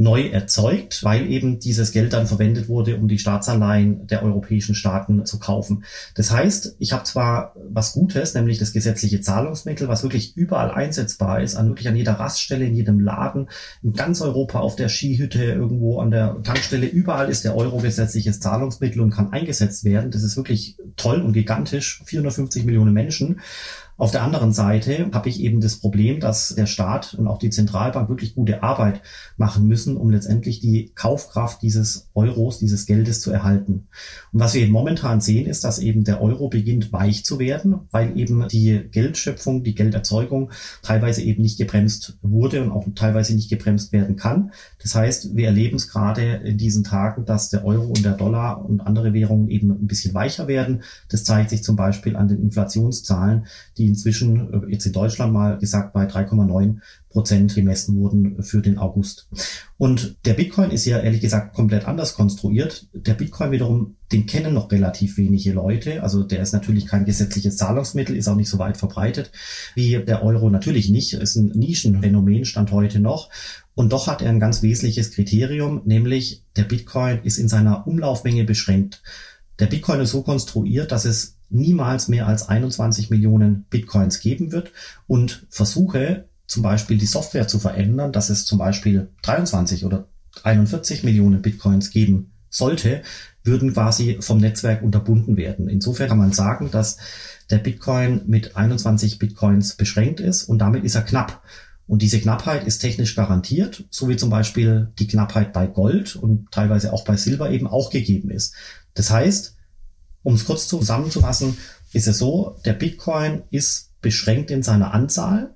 neu 0.00 0.28
erzeugt, 0.28 1.04
weil 1.04 1.30
eben 1.30 1.58
dieses 1.58 1.92
Geld 1.92 2.14
dann 2.14 2.26
verwendet 2.26 2.68
wurde, 2.68 2.96
um 2.96 3.06
die 3.06 3.18
Staatsanleihen 3.18 4.06
der 4.06 4.22
europäischen 4.22 4.74
Staaten 4.74 5.26
zu 5.26 5.38
kaufen. 5.38 5.84
Das 6.14 6.30
heißt, 6.30 6.76
ich 6.78 6.94
habe 6.94 7.04
zwar 7.04 7.54
was 7.68 7.92
Gutes, 7.92 8.32
nämlich 8.32 8.58
das 8.58 8.72
gesetzliche 8.72 9.20
Zahlungsmittel, 9.20 9.88
was 9.88 10.02
wirklich 10.02 10.34
überall 10.38 10.70
einsetzbar 10.70 11.42
ist, 11.42 11.54
an 11.54 11.68
wirklich 11.68 11.86
an 11.86 11.96
jeder 11.96 12.14
Raststelle, 12.14 12.64
in 12.64 12.74
jedem 12.74 12.98
Laden, 12.98 13.50
in 13.82 13.92
ganz 13.92 14.22
Europa, 14.22 14.60
auf 14.60 14.74
der 14.74 14.88
Skihütte, 14.88 15.44
irgendwo 15.44 16.00
an 16.00 16.10
der 16.10 16.42
Tankstelle, 16.44 16.86
überall 16.86 17.28
ist 17.28 17.44
der 17.44 17.54
Euro 17.54 17.76
gesetzliches 17.76 18.40
Zahlungsmittel 18.40 19.02
und 19.02 19.10
kann 19.10 19.34
eingesetzt 19.34 19.84
werden. 19.84 20.10
Das 20.10 20.22
ist 20.22 20.34
wirklich 20.38 20.78
toll 20.96 21.20
und 21.20 21.34
gigantisch. 21.34 22.02
450 22.06 22.64
Millionen 22.64 22.94
Menschen. 22.94 23.40
Auf 24.00 24.12
der 24.12 24.22
anderen 24.22 24.54
Seite 24.54 25.10
habe 25.12 25.28
ich 25.28 25.40
eben 25.40 25.60
das 25.60 25.76
Problem, 25.76 26.20
dass 26.20 26.54
der 26.54 26.64
Staat 26.64 27.12
und 27.12 27.26
auch 27.26 27.36
die 27.36 27.50
Zentralbank 27.50 28.08
wirklich 28.08 28.34
gute 28.34 28.62
Arbeit 28.62 29.02
machen 29.36 29.68
müssen, 29.68 29.98
um 29.98 30.08
letztendlich 30.08 30.58
die 30.58 30.90
Kaufkraft 30.94 31.60
dieses 31.60 32.08
Euros, 32.14 32.58
dieses 32.58 32.86
Geldes 32.86 33.20
zu 33.20 33.30
erhalten. 33.30 33.88
Und 34.32 34.40
was 34.40 34.54
wir 34.54 34.66
momentan 34.68 35.20
sehen, 35.20 35.46
ist, 35.46 35.64
dass 35.64 35.80
eben 35.80 36.02
der 36.04 36.22
Euro 36.22 36.48
beginnt 36.48 36.94
weich 36.94 37.26
zu 37.26 37.38
werden, 37.38 37.80
weil 37.90 38.18
eben 38.18 38.48
die 38.48 38.88
Geldschöpfung, 38.90 39.64
die 39.64 39.74
Gelderzeugung 39.74 40.50
teilweise 40.80 41.20
eben 41.20 41.42
nicht 41.42 41.58
gebremst 41.58 42.16
wurde 42.22 42.62
und 42.62 42.70
auch 42.70 42.86
teilweise 42.94 43.34
nicht 43.34 43.50
gebremst 43.50 43.92
werden 43.92 44.16
kann. 44.16 44.52
Das 44.82 44.94
heißt, 44.94 45.36
wir 45.36 45.48
erleben 45.48 45.76
es 45.76 45.88
gerade 45.88 46.36
in 46.36 46.56
diesen 46.56 46.84
Tagen, 46.84 47.26
dass 47.26 47.50
der 47.50 47.66
Euro 47.66 47.88
und 47.88 48.02
der 48.02 48.14
Dollar 48.14 48.64
und 48.64 48.80
andere 48.80 49.12
Währungen 49.12 49.50
eben 49.50 49.70
ein 49.70 49.86
bisschen 49.86 50.14
weicher 50.14 50.48
werden. 50.48 50.84
Das 51.10 51.24
zeigt 51.24 51.50
sich 51.50 51.62
zum 51.62 51.76
Beispiel 51.76 52.16
an 52.16 52.28
den 52.28 52.40
Inflationszahlen, 52.40 53.44
die 53.76 53.89
inzwischen 53.90 54.52
äh, 54.52 54.72
jetzt 54.72 54.86
in 54.86 54.92
Deutschland 54.92 55.32
mal 55.32 55.58
gesagt 55.58 55.92
bei 55.92 56.06
3,9 56.06 56.76
Prozent 57.10 57.54
gemessen 57.54 57.96
wurden 57.96 58.42
für 58.42 58.62
den 58.62 58.78
August. 58.78 59.28
Und 59.76 60.16
der 60.24 60.34
Bitcoin 60.34 60.70
ist 60.70 60.86
ja 60.86 61.00
ehrlich 61.00 61.20
gesagt 61.20 61.54
komplett 61.54 61.86
anders 61.86 62.14
konstruiert. 62.14 62.86
Der 62.94 63.14
Bitcoin 63.14 63.50
wiederum, 63.50 63.96
den 64.12 64.26
kennen 64.26 64.54
noch 64.54 64.70
relativ 64.70 65.16
wenige 65.16 65.52
Leute. 65.52 66.02
Also 66.02 66.22
der 66.22 66.40
ist 66.40 66.52
natürlich 66.52 66.86
kein 66.86 67.04
gesetzliches 67.04 67.56
Zahlungsmittel, 67.56 68.16
ist 68.16 68.28
auch 68.28 68.36
nicht 68.36 68.48
so 68.48 68.58
weit 68.58 68.76
verbreitet 68.76 69.32
wie 69.74 70.02
der 70.04 70.22
Euro 70.22 70.50
natürlich 70.50 70.88
nicht. 70.88 71.12
Ist 71.14 71.36
ein 71.36 71.48
Nischenphänomen, 71.48 72.44
stand 72.44 72.70
heute 72.70 73.00
noch. 73.00 73.28
Und 73.74 73.92
doch 73.92 74.06
hat 74.06 74.22
er 74.22 74.30
ein 74.30 74.40
ganz 74.40 74.62
wesentliches 74.62 75.10
Kriterium, 75.10 75.82
nämlich 75.84 76.44
der 76.56 76.64
Bitcoin 76.64 77.20
ist 77.24 77.38
in 77.38 77.48
seiner 77.48 77.86
Umlaufmenge 77.86 78.44
beschränkt. 78.44 79.02
Der 79.58 79.66
Bitcoin 79.66 80.00
ist 80.00 80.10
so 80.10 80.22
konstruiert, 80.22 80.92
dass 80.92 81.04
es 81.04 81.36
niemals 81.50 82.08
mehr 82.08 82.26
als 82.26 82.48
21 82.48 83.10
Millionen 83.10 83.64
Bitcoins 83.70 84.20
geben 84.20 84.52
wird 84.52 84.72
und 85.06 85.46
Versuche, 85.50 86.24
zum 86.46 86.62
Beispiel 86.62 86.98
die 86.98 87.06
Software 87.06 87.48
zu 87.48 87.58
verändern, 87.58 88.12
dass 88.12 88.30
es 88.30 88.44
zum 88.44 88.58
Beispiel 88.58 89.08
23 89.22 89.84
oder 89.84 90.08
41 90.42 91.04
Millionen 91.04 91.42
Bitcoins 91.42 91.90
geben 91.90 92.32
sollte, 92.48 93.02
würden 93.44 93.72
quasi 93.72 94.18
vom 94.20 94.38
Netzwerk 94.38 94.82
unterbunden 94.82 95.36
werden. 95.36 95.68
Insofern 95.68 96.08
kann 96.08 96.18
man 96.18 96.32
sagen, 96.32 96.70
dass 96.70 96.98
der 97.50 97.58
Bitcoin 97.58 98.22
mit 98.26 98.56
21 98.56 99.18
Bitcoins 99.18 99.74
beschränkt 99.74 100.20
ist 100.20 100.44
und 100.44 100.58
damit 100.58 100.84
ist 100.84 100.94
er 100.94 101.02
knapp. 101.02 101.42
Und 101.86 102.02
diese 102.02 102.20
Knappheit 102.20 102.64
ist 102.66 102.78
technisch 102.78 103.16
garantiert, 103.16 103.84
so 103.90 104.08
wie 104.08 104.16
zum 104.16 104.30
Beispiel 104.30 104.92
die 105.00 105.08
Knappheit 105.08 105.52
bei 105.52 105.66
Gold 105.66 106.14
und 106.14 106.52
teilweise 106.52 106.92
auch 106.92 107.04
bei 107.04 107.16
Silber 107.16 107.50
eben 107.50 107.66
auch 107.66 107.90
gegeben 107.90 108.30
ist. 108.30 108.54
Das 108.94 109.10
heißt, 109.10 109.56
um 110.22 110.34
es 110.34 110.44
kurz 110.44 110.68
zusammenzufassen, 110.68 111.56
ist 111.92 112.06
es 112.06 112.18
so, 112.18 112.56
der 112.64 112.74
Bitcoin 112.74 113.42
ist 113.50 113.90
beschränkt 114.00 114.50
in 114.50 114.62
seiner 114.62 114.94
Anzahl, 114.94 115.54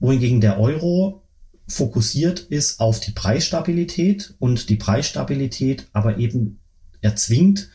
wohingegen 0.00 0.40
der 0.40 0.58
Euro 0.58 1.22
fokussiert 1.66 2.40
ist 2.40 2.80
auf 2.80 3.00
die 3.00 3.12
Preisstabilität 3.12 4.34
und 4.38 4.68
die 4.68 4.76
Preisstabilität 4.76 5.88
aber 5.92 6.18
eben 6.18 6.60
erzwingt, 7.00 7.70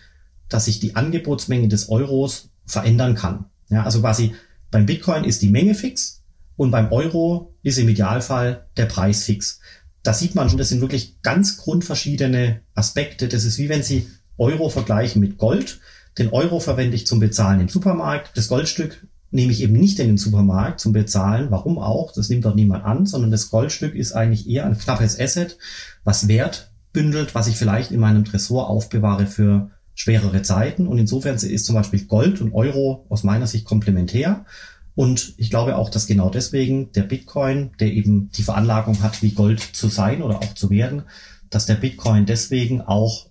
dass 0.47 0.65
sich 0.65 0.79
die 0.79 0.95
Angebotsmenge 0.95 1.67
des 1.67 1.89
Euros 1.89 2.49
verändern 2.65 3.15
kann. 3.15 3.45
Ja, 3.69 3.83
also 3.83 4.01
quasi 4.01 4.35
beim 4.71 4.85
Bitcoin 4.85 5.23
ist 5.23 5.41
die 5.41 5.49
Menge 5.49 5.75
fix 5.75 6.21
und 6.55 6.71
beim 6.71 6.91
Euro 6.91 7.55
ist 7.63 7.77
im 7.77 7.89
Idealfall 7.89 8.67
der 8.77 8.85
Preis 8.85 9.23
fix. 9.23 9.59
Da 10.03 10.13
sieht 10.13 10.35
man 10.35 10.49
schon, 10.49 10.57
das 10.57 10.69
sind 10.69 10.81
wirklich 10.81 11.21
ganz 11.21 11.57
grundverschiedene 11.57 12.61
Aspekte. 12.73 13.27
Das 13.27 13.43
ist 13.43 13.57
wie 13.57 13.69
wenn 13.69 13.83
Sie 13.83 14.07
Euro 14.39 14.69
vergleichen 14.69 15.19
mit 15.19 15.37
Gold. 15.37 15.79
Den 16.17 16.29
Euro 16.29 16.59
verwende 16.59 16.95
ich 16.95 17.07
zum 17.07 17.19
Bezahlen 17.19 17.61
im 17.61 17.69
Supermarkt. 17.69 18.31
Das 18.35 18.47
Goldstück 18.47 19.05
nehme 19.31 19.51
ich 19.51 19.61
eben 19.61 19.73
nicht 19.73 19.99
in 19.99 20.07
den 20.07 20.17
Supermarkt 20.17 20.79
zum 20.79 20.93
Bezahlen. 20.93 21.51
Warum 21.51 21.77
auch? 21.77 22.11
Das 22.13 22.29
nimmt 22.29 22.45
dort 22.45 22.55
niemand 22.55 22.83
an, 22.83 23.05
sondern 23.05 23.31
das 23.31 23.49
Goldstück 23.49 23.95
ist 23.95 24.13
eigentlich 24.13 24.49
eher 24.49 24.65
ein 24.65 24.77
knappes 24.77 25.19
Asset, 25.19 25.57
was 26.03 26.27
Wert 26.27 26.71
bündelt, 26.91 27.35
was 27.35 27.47
ich 27.47 27.55
vielleicht 27.55 27.91
in 27.91 27.99
meinem 27.99 28.25
Tresor 28.25 28.69
aufbewahre 28.69 29.27
für 29.27 29.69
schwerere 29.93 30.41
Zeiten. 30.41 30.87
Und 30.87 30.97
insofern 30.97 31.35
ist 31.35 31.65
zum 31.65 31.75
Beispiel 31.75 32.05
Gold 32.05 32.41
und 32.41 32.53
Euro 32.53 33.05
aus 33.09 33.23
meiner 33.23 33.47
Sicht 33.47 33.65
komplementär. 33.65 34.45
Und 34.95 35.33
ich 35.37 35.49
glaube 35.49 35.77
auch, 35.77 35.89
dass 35.89 36.07
genau 36.07 36.29
deswegen 36.29 36.91
der 36.93 37.03
Bitcoin, 37.03 37.71
der 37.79 37.93
eben 37.93 38.31
die 38.31 38.43
Veranlagung 38.43 39.01
hat, 39.03 39.21
wie 39.21 39.31
Gold 39.31 39.61
zu 39.61 39.87
sein 39.87 40.21
oder 40.21 40.39
auch 40.39 40.55
zu 40.55 40.69
werden, 40.69 41.03
dass 41.49 41.65
der 41.65 41.75
Bitcoin 41.75 42.25
deswegen 42.25 42.81
auch 42.81 43.28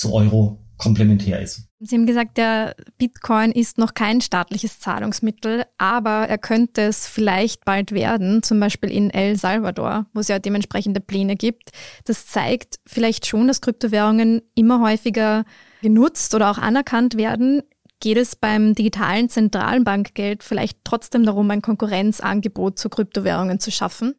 zu 0.00 0.12
Euro 0.12 0.58
komplementär 0.80 1.40
ist. 1.40 1.68
Sie 1.78 1.94
haben 1.94 2.06
gesagt, 2.06 2.38
der 2.38 2.74
Bitcoin 2.98 3.52
ist 3.52 3.78
noch 3.78 3.94
kein 3.94 4.20
staatliches 4.20 4.80
Zahlungsmittel, 4.80 5.64
aber 5.78 6.26
er 6.28 6.38
könnte 6.38 6.82
es 6.82 7.06
vielleicht 7.06 7.64
bald 7.64 7.92
werden, 7.92 8.42
zum 8.42 8.60
Beispiel 8.60 8.90
in 8.90 9.10
El 9.10 9.36
Salvador, 9.36 10.06
wo 10.12 10.20
es 10.20 10.28
ja 10.28 10.38
dementsprechende 10.38 11.00
Pläne 11.00 11.36
gibt. 11.36 11.70
Das 12.06 12.26
zeigt 12.26 12.80
vielleicht 12.86 13.26
schon, 13.26 13.46
dass 13.46 13.60
Kryptowährungen 13.60 14.42
immer 14.54 14.80
häufiger 14.80 15.44
genutzt 15.82 16.34
oder 16.34 16.50
auch 16.50 16.58
anerkannt 16.58 17.16
werden. 17.16 17.62
Geht 18.00 18.16
es 18.16 18.36
beim 18.36 18.74
digitalen 18.74 19.28
Zentralbankgeld 19.28 20.42
vielleicht 20.42 20.78
trotzdem 20.84 21.24
darum, 21.24 21.50
ein 21.50 21.62
Konkurrenzangebot 21.62 22.78
zu 22.78 22.88
Kryptowährungen 22.88 23.60
zu 23.60 23.70
schaffen? 23.70 24.14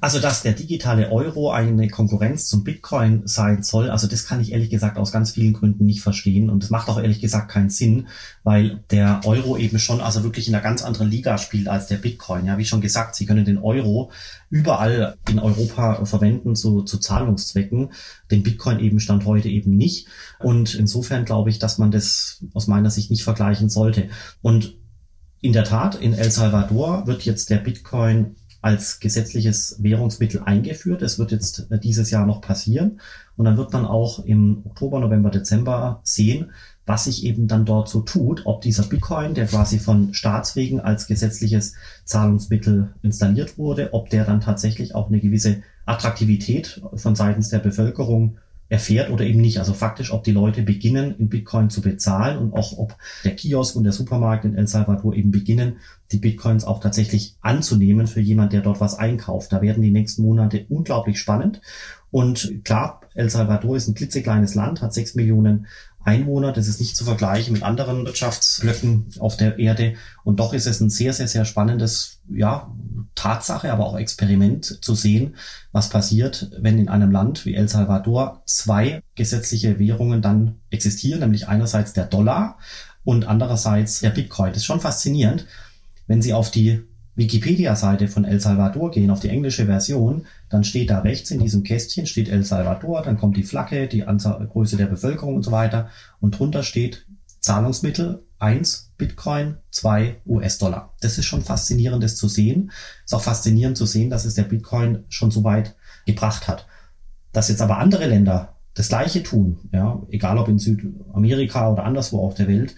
Also, 0.00 0.18
dass 0.18 0.42
der 0.42 0.52
digitale 0.52 1.10
Euro 1.10 1.50
eine 1.50 1.88
Konkurrenz 1.88 2.46
zum 2.46 2.64
Bitcoin 2.64 3.22
sein 3.26 3.62
soll, 3.62 3.90
also 3.90 4.06
das 4.06 4.26
kann 4.26 4.40
ich 4.40 4.52
ehrlich 4.52 4.70
gesagt 4.70 4.96
aus 4.96 5.12
ganz 5.12 5.32
vielen 5.32 5.52
Gründen 5.52 5.84
nicht 5.84 6.00
verstehen. 6.00 6.50
Und 6.50 6.62
das 6.62 6.70
macht 6.70 6.88
auch 6.88 7.00
ehrlich 7.00 7.20
gesagt 7.20 7.50
keinen 7.50 7.70
Sinn, 7.70 8.08
weil 8.42 8.82
der 8.90 9.20
Euro 9.24 9.56
eben 9.56 9.78
schon 9.78 10.00
also 10.00 10.22
wirklich 10.22 10.48
in 10.48 10.54
einer 10.54 10.62
ganz 10.62 10.82
anderen 10.82 11.10
Liga 11.10 11.38
spielt 11.38 11.68
als 11.68 11.86
der 11.86 11.96
Bitcoin. 11.96 12.46
Ja, 12.46 12.58
wie 12.58 12.64
schon 12.64 12.80
gesagt, 12.80 13.14
Sie 13.14 13.26
können 13.26 13.44
den 13.44 13.58
Euro 13.58 14.10
überall 14.50 15.16
in 15.28 15.38
Europa 15.38 16.04
verwenden 16.04 16.56
zu, 16.56 16.82
zu 16.82 16.98
Zahlungszwecken. 16.98 17.92
Den 18.30 18.42
Bitcoin 18.42 18.80
eben 18.80 19.00
stand 19.00 19.24
heute 19.24 19.48
eben 19.48 19.76
nicht. 19.76 20.08
Und 20.38 20.74
insofern 20.74 21.24
glaube 21.24 21.50
ich, 21.50 21.58
dass 21.58 21.78
man 21.78 21.90
das 21.90 22.44
aus 22.54 22.66
meiner 22.66 22.90
Sicht 22.90 23.10
nicht 23.10 23.24
vergleichen 23.24 23.68
sollte. 23.68 24.08
Und 24.42 24.76
in 25.44 25.52
der 25.52 25.64
Tat, 25.64 25.94
in 25.96 26.14
El 26.14 26.30
Salvador 26.30 27.06
wird 27.06 27.22
jetzt 27.26 27.50
der 27.50 27.58
Bitcoin 27.58 28.36
als 28.64 28.98
gesetzliches 28.98 29.76
Währungsmittel 29.82 30.40
eingeführt. 30.42 31.02
Es 31.02 31.18
wird 31.18 31.32
jetzt 31.32 31.70
äh, 31.70 31.78
dieses 31.78 32.10
Jahr 32.10 32.24
noch 32.24 32.40
passieren. 32.40 32.98
Und 33.36 33.44
dann 33.44 33.58
wird 33.58 33.74
man 33.74 33.84
auch 33.84 34.24
im 34.24 34.62
Oktober, 34.64 35.00
November, 35.00 35.30
Dezember 35.30 36.00
sehen, 36.02 36.50
was 36.86 37.04
sich 37.04 37.24
eben 37.24 37.46
dann 37.46 37.66
dort 37.66 37.90
so 37.90 38.00
tut, 38.00 38.46
ob 38.46 38.62
dieser 38.62 38.84
Bitcoin, 38.84 39.34
der 39.34 39.48
quasi 39.48 39.78
von 39.78 40.14
Staatswegen 40.14 40.80
als 40.80 41.06
gesetzliches 41.06 41.74
Zahlungsmittel 42.06 42.94
installiert 43.02 43.58
wurde, 43.58 43.92
ob 43.92 44.08
der 44.08 44.24
dann 44.24 44.40
tatsächlich 44.40 44.94
auch 44.94 45.08
eine 45.08 45.20
gewisse 45.20 45.62
Attraktivität 45.84 46.80
von 46.94 47.14
seitens 47.14 47.50
der 47.50 47.58
Bevölkerung 47.58 48.38
erfährt 48.74 49.10
oder 49.10 49.24
eben 49.24 49.40
nicht. 49.40 49.60
Also 49.60 49.72
faktisch, 49.72 50.12
ob 50.12 50.24
die 50.24 50.32
Leute 50.32 50.62
beginnen, 50.62 51.14
in 51.16 51.28
Bitcoin 51.28 51.70
zu 51.70 51.80
bezahlen 51.80 52.38
und 52.38 52.52
auch 52.54 52.76
ob 52.76 52.96
der 53.22 53.36
Kiosk 53.36 53.76
und 53.76 53.84
der 53.84 53.92
Supermarkt 53.92 54.44
in 54.44 54.56
El 54.56 54.66
Salvador 54.66 55.14
eben 55.14 55.30
beginnen, 55.30 55.76
die 56.10 56.18
Bitcoins 56.18 56.64
auch 56.64 56.80
tatsächlich 56.80 57.36
anzunehmen 57.40 58.08
für 58.08 58.20
jemand, 58.20 58.52
der 58.52 58.62
dort 58.62 58.80
was 58.80 58.98
einkauft. 58.98 59.52
Da 59.52 59.62
werden 59.62 59.80
die 59.80 59.92
nächsten 59.92 60.22
Monate 60.22 60.66
unglaublich 60.68 61.20
spannend. 61.20 61.60
Und 62.10 62.64
klar, 62.64 63.00
El 63.14 63.30
Salvador 63.30 63.76
ist 63.76 63.86
ein 63.86 63.94
klitzekleines 63.94 64.56
Land, 64.56 64.82
hat 64.82 64.92
sechs 64.92 65.14
Millionen 65.14 65.66
Einwohner. 66.04 66.52
Das 66.52 66.68
ist 66.68 66.80
nicht 66.80 66.96
zu 66.96 67.04
vergleichen 67.04 67.52
mit 67.52 67.62
anderen 67.62 68.04
Wirtschaftsblöcken 68.06 69.06
auf 69.18 69.36
der 69.36 69.58
Erde. 69.58 69.94
Und 70.22 70.40
doch 70.40 70.52
ist 70.52 70.66
es 70.66 70.80
ein 70.80 70.90
sehr, 70.90 71.12
sehr, 71.12 71.28
sehr 71.28 71.44
spannendes, 71.44 72.20
ja, 72.28 72.72
Tatsache, 73.14 73.72
aber 73.72 73.86
auch 73.86 73.96
Experiment 73.96 74.84
zu 74.84 74.94
sehen, 74.94 75.36
was 75.72 75.88
passiert, 75.88 76.50
wenn 76.58 76.78
in 76.78 76.88
einem 76.88 77.10
Land 77.10 77.46
wie 77.46 77.54
El 77.54 77.68
Salvador 77.68 78.42
zwei 78.44 79.02
gesetzliche 79.14 79.78
Währungen 79.78 80.20
dann 80.20 80.56
existieren, 80.70 81.20
nämlich 81.20 81.48
einerseits 81.48 81.92
der 81.92 82.06
Dollar 82.06 82.58
und 83.04 83.26
andererseits 83.26 84.00
der 84.00 84.10
Bitcoin. 84.10 84.50
Das 84.50 84.58
ist 84.58 84.64
schon 84.66 84.80
faszinierend. 84.80 85.46
Wenn 86.06 86.22
Sie 86.22 86.32
auf 86.32 86.50
die 86.50 86.82
Wikipedia-Seite 87.16 88.08
von 88.08 88.24
El 88.24 88.40
Salvador 88.40 88.90
gehen, 88.90 89.10
auf 89.10 89.20
die 89.20 89.28
englische 89.28 89.66
Version, 89.66 90.26
dann 90.50 90.64
steht 90.64 90.90
da 90.90 91.00
rechts 91.00 91.30
in 91.30 91.40
diesem 91.40 91.62
Kästchen 91.62 92.06
steht 92.06 92.28
El 92.28 92.44
Salvador, 92.44 93.02
dann 93.02 93.18
kommt 93.18 93.36
die 93.36 93.44
Flagge, 93.44 93.86
die 93.86 94.04
Anzahl, 94.04 94.46
Größe 94.46 94.76
der 94.76 94.86
Bevölkerung 94.86 95.36
und 95.36 95.42
so 95.42 95.52
weiter 95.52 95.90
und 96.20 96.38
drunter 96.38 96.62
steht 96.62 97.06
Zahlungsmittel 97.40 98.24
1 98.38 98.92
Bitcoin, 98.98 99.56
2 99.70 100.16
US-Dollar. 100.26 100.94
Das 101.00 101.18
ist 101.18 101.26
schon 101.26 101.42
faszinierend, 101.42 102.02
das 102.02 102.16
zu 102.16 102.28
sehen. 102.28 102.70
Ist 103.04 103.14
auch 103.14 103.22
faszinierend 103.22 103.76
zu 103.76 103.86
sehen, 103.86 104.10
dass 104.10 104.24
es 104.24 104.34
der 104.34 104.42
Bitcoin 104.44 105.04
schon 105.08 105.30
so 105.30 105.44
weit 105.44 105.76
gebracht 106.06 106.48
hat. 106.48 106.66
Dass 107.32 107.48
jetzt 107.48 107.62
aber 107.62 107.78
andere 107.78 108.06
Länder 108.06 108.56
das 108.74 108.88
Gleiche 108.88 109.22
tun, 109.22 109.58
ja, 109.72 110.02
egal 110.10 110.38
ob 110.38 110.48
in 110.48 110.58
Südamerika 110.58 111.70
oder 111.70 111.84
anderswo 111.84 112.20
auf 112.20 112.34
der 112.34 112.48
Welt, 112.48 112.74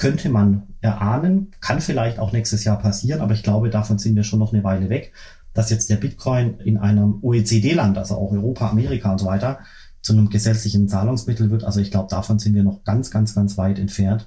könnte 0.00 0.30
man 0.30 0.62
erahnen, 0.80 1.50
kann 1.60 1.82
vielleicht 1.82 2.18
auch 2.18 2.32
nächstes 2.32 2.64
Jahr 2.64 2.78
passieren, 2.78 3.20
aber 3.20 3.34
ich 3.34 3.42
glaube, 3.42 3.68
davon 3.68 3.98
sind 3.98 4.16
wir 4.16 4.24
schon 4.24 4.38
noch 4.38 4.54
eine 4.54 4.64
Weile 4.64 4.88
weg, 4.88 5.12
dass 5.52 5.68
jetzt 5.68 5.90
der 5.90 5.96
Bitcoin 5.96 6.58
in 6.60 6.78
einem 6.78 7.18
OECD-Land, 7.20 7.98
also 7.98 8.14
auch 8.14 8.32
Europa, 8.32 8.70
Amerika 8.70 9.12
und 9.12 9.18
so 9.18 9.26
weiter, 9.26 9.58
zu 10.00 10.14
einem 10.14 10.30
gesetzlichen 10.30 10.88
Zahlungsmittel 10.88 11.50
wird. 11.50 11.64
Also 11.64 11.80
ich 11.80 11.90
glaube, 11.90 12.08
davon 12.08 12.38
sind 12.38 12.54
wir 12.54 12.64
noch 12.64 12.82
ganz, 12.84 13.10
ganz, 13.10 13.34
ganz 13.34 13.58
weit 13.58 13.78
entfernt, 13.78 14.26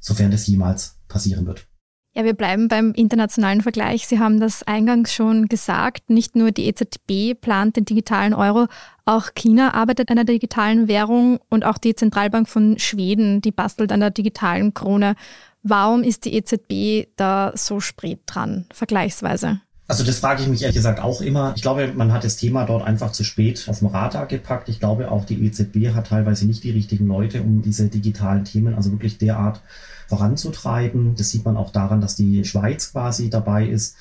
sofern 0.00 0.32
das 0.32 0.48
jemals 0.48 0.98
passieren 1.06 1.46
wird. 1.46 1.68
Ja, 2.14 2.24
wir 2.24 2.34
bleiben 2.34 2.66
beim 2.66 2.92
internationalen 2.92 3.60
Vergleich. 3.60 4.08
Sie 4.08 4.18
haben 4.18 4.40
das 4.40 4.64
eingangs 4.64 5.14
schon 5.14 5.46
gesagt. 5.46 6.10
Nicht 6.10 6.34
nur 6.34 6.50
die 6.50 6.66
EZB 6.66 7.40
plant 7.40 7.76
den 7.76 7.84
digitalen 7.84 8.34
Euro, 8.34 8.66
auch 9.04 9.34
China 9.34 9.74
arbeitet 9.74 10.10
an 10.10 10.18
einer 10.18 10.24
digitalen 10.24 10.88
Währung 10.88 11.40
und 11.48 11.64
auch 11.64 11.78
die 11.78 11.94
Zentralbank 11.94 12.48
von 12.48 12.78
Schweden, 12.78 13.40
die 13.40 13.50
bastelt 13.50 13.92
an 13.92 14.00
der 14.00 14.10
digitalen 14.10 14.74
Krone. 14.74 15.14
Warum 15.62 16.02
ist 16.02 16.24
die 16.24 16.34
EZB 16.34 17.08
da 17.16 17.52
so 17.54 17.80
spät 17.80 18.20
dran, 18.26 18.66
vergleichsweise? 18.72 19.60
Also 19.88 20.04
das 20.04 20.20
frage 20.20 20.42
ich 20.42 20.48
mich 20.48 20.62
ehrlich 20.62 20.76
gesagt 20.76 21.00
auch 21.00 21.20
immer. 21.20 21.52
Ich 21.54 21.62
glaube, 21.62 21.92
man 21.94 22.12
hat 22.12 22.24
das 22.24 22.36
Thema 22.36 22.64
dort 22.64 22.86
einfach 22.86 23.12
zu 23.12 23.24
spät 23.24 23.66
auf 23.68 23.80
dem 23.80 23.88
Radar 23.88 24.26
gepackt. 24.26 24.68
Ich 24.68 24.80
glaube, 24.80 25.10
auch 25.10 25.24
die 25.24 25.44
EZB 25.44 25.94
hat 25.94 26.06
teilweise 26.06 26.46
nicht 26.46 26.64
die 26.64 26.70
richtigen 26.70 27.06
Leute, 27.06 27.42
um 27.42 27.62
diese 27.62 27.88
digitalen 27.88 28.44
Themen 28.44 28.74
also 28.74 28.90
wirklich 28.92 29.18
derart 29.18 29.60
voranzutreiben. 30.12 31.14
Das 31.16 31.30
sieht 31.30 31.46
man 31.46 31.56
auch 31.56 31.72
daran, 31.72 32.02
dass 32.02 32.16
die 32.16 32.44
Schweiz 32.44 32.92
quasi 32.92 33.30
dabei 33.30 33.66
ist, 33.66 33.96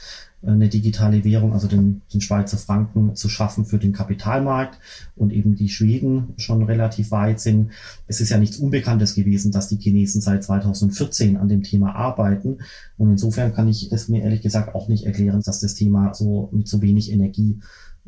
eine 0.46 0.68
digitale 0.68 1.24
Währung, 1.24 1.53
also 1.53 1.68
den, 1.68 2.01
den 2.13 2.20
Schweizer 2.20 2.58
Franken 2.58 3.15
zu 3.15 3.30
schaffen 3.30 3.63
für 3.63 3.77
den 3.77 3.94
Kapitalmarkt 3.94 4.77
und 5.15 5.32
eben 5.32 5.56
die 5.56 5.70
Schweden 5.70 6.34
schon 6.36 6.63
relativ 6.63 7.12
weit 7.12 7.39
sind. 7.39 7.72
Es 8.08 8.20
ist 8.20 8.30
ja 8.30 8.39
nichts 8.39 8.58
Unbekanntes 8.58 9.15
gewesen, 9.15 9.53
dass 9.53 9.70
die 9.70 9.77
Chinesen 9.77 10.20
seit 10.20 10.44
2014 10.44 11.38
an 11.38 11.48
dem 11.48 11.63
Thema 11.63 11.96
arbeiten. 11.96 12.58
Und 12.98 13.12
insofern 13.12 13.53
kann 13.53 13.70
ich 13.70 13.91
es 13.94 14.10
mir 14.10 14.24
ehrlich 14.24 14.41
gesagt 14.41 14.75
auch 14.75 14.89
nicht 14.89 15.06
erklären, 15.06 15.41
dass 15.46 15.62
das 15.62 15.75
Thema 15.75 16.13
so 16.13 16.50
mit 16.51 16.68
so 16.68 16.82
wenig 16.82 17.12
Energie 17.12 17.60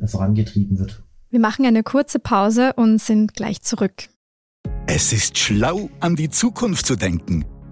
äh, 0.02 0.08
vorangetrieben 0.08 0.78
wird. 0.78 1.04
Wir 1.30 1.40
machen 1.40 1.66
eine 1.66 1.84
kurze 1.84 2.20
Pause 2.20 2.74
und 2.76 3.00
sind 3.00 3.34
gleich 3.34 3.62
zurück. 3.62 4.10
Es 4.88 5.14
ist 5.14 5.38
schlau, 5.38 5.90
an 6.02 6.16
die 6.18 6.30
Zukunft 6.30 6.86
zu 6.86 6.98
denken 6.98 7.46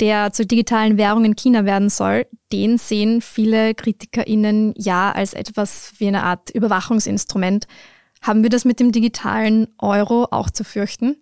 der 0.00 0.32
zur 0.32 0.46
digitalen 0.46 0.98
Währung 0.98 1.24
in 1.24 1.36
China 1.36 1.64
werden 1.64 1.88
soll, 1.88 2.26
den 2.52 2.78
sehen 2.78 3.20
viele 3.20 3.74
KritikerInnen 3.74 4.74
ja 4.76 5.12
als 5.12 5.34
etwas 5.34 5.92
wie 5.98 6.08
eine 6.08 6.24
Art 6.24 6.50
Überwachungsinstrument. 6.50 7.66
Haben 8.20 8.42
wir 8.42 8.50
das 8.50 8.64
mit 8.64 8.80
dem 8.80 8.90
digitalen 8.90 9.68
Euro 9.78 10.28
auch 10.30 10.50
zu 10.50 10.64
fürchten? 10.64 11.16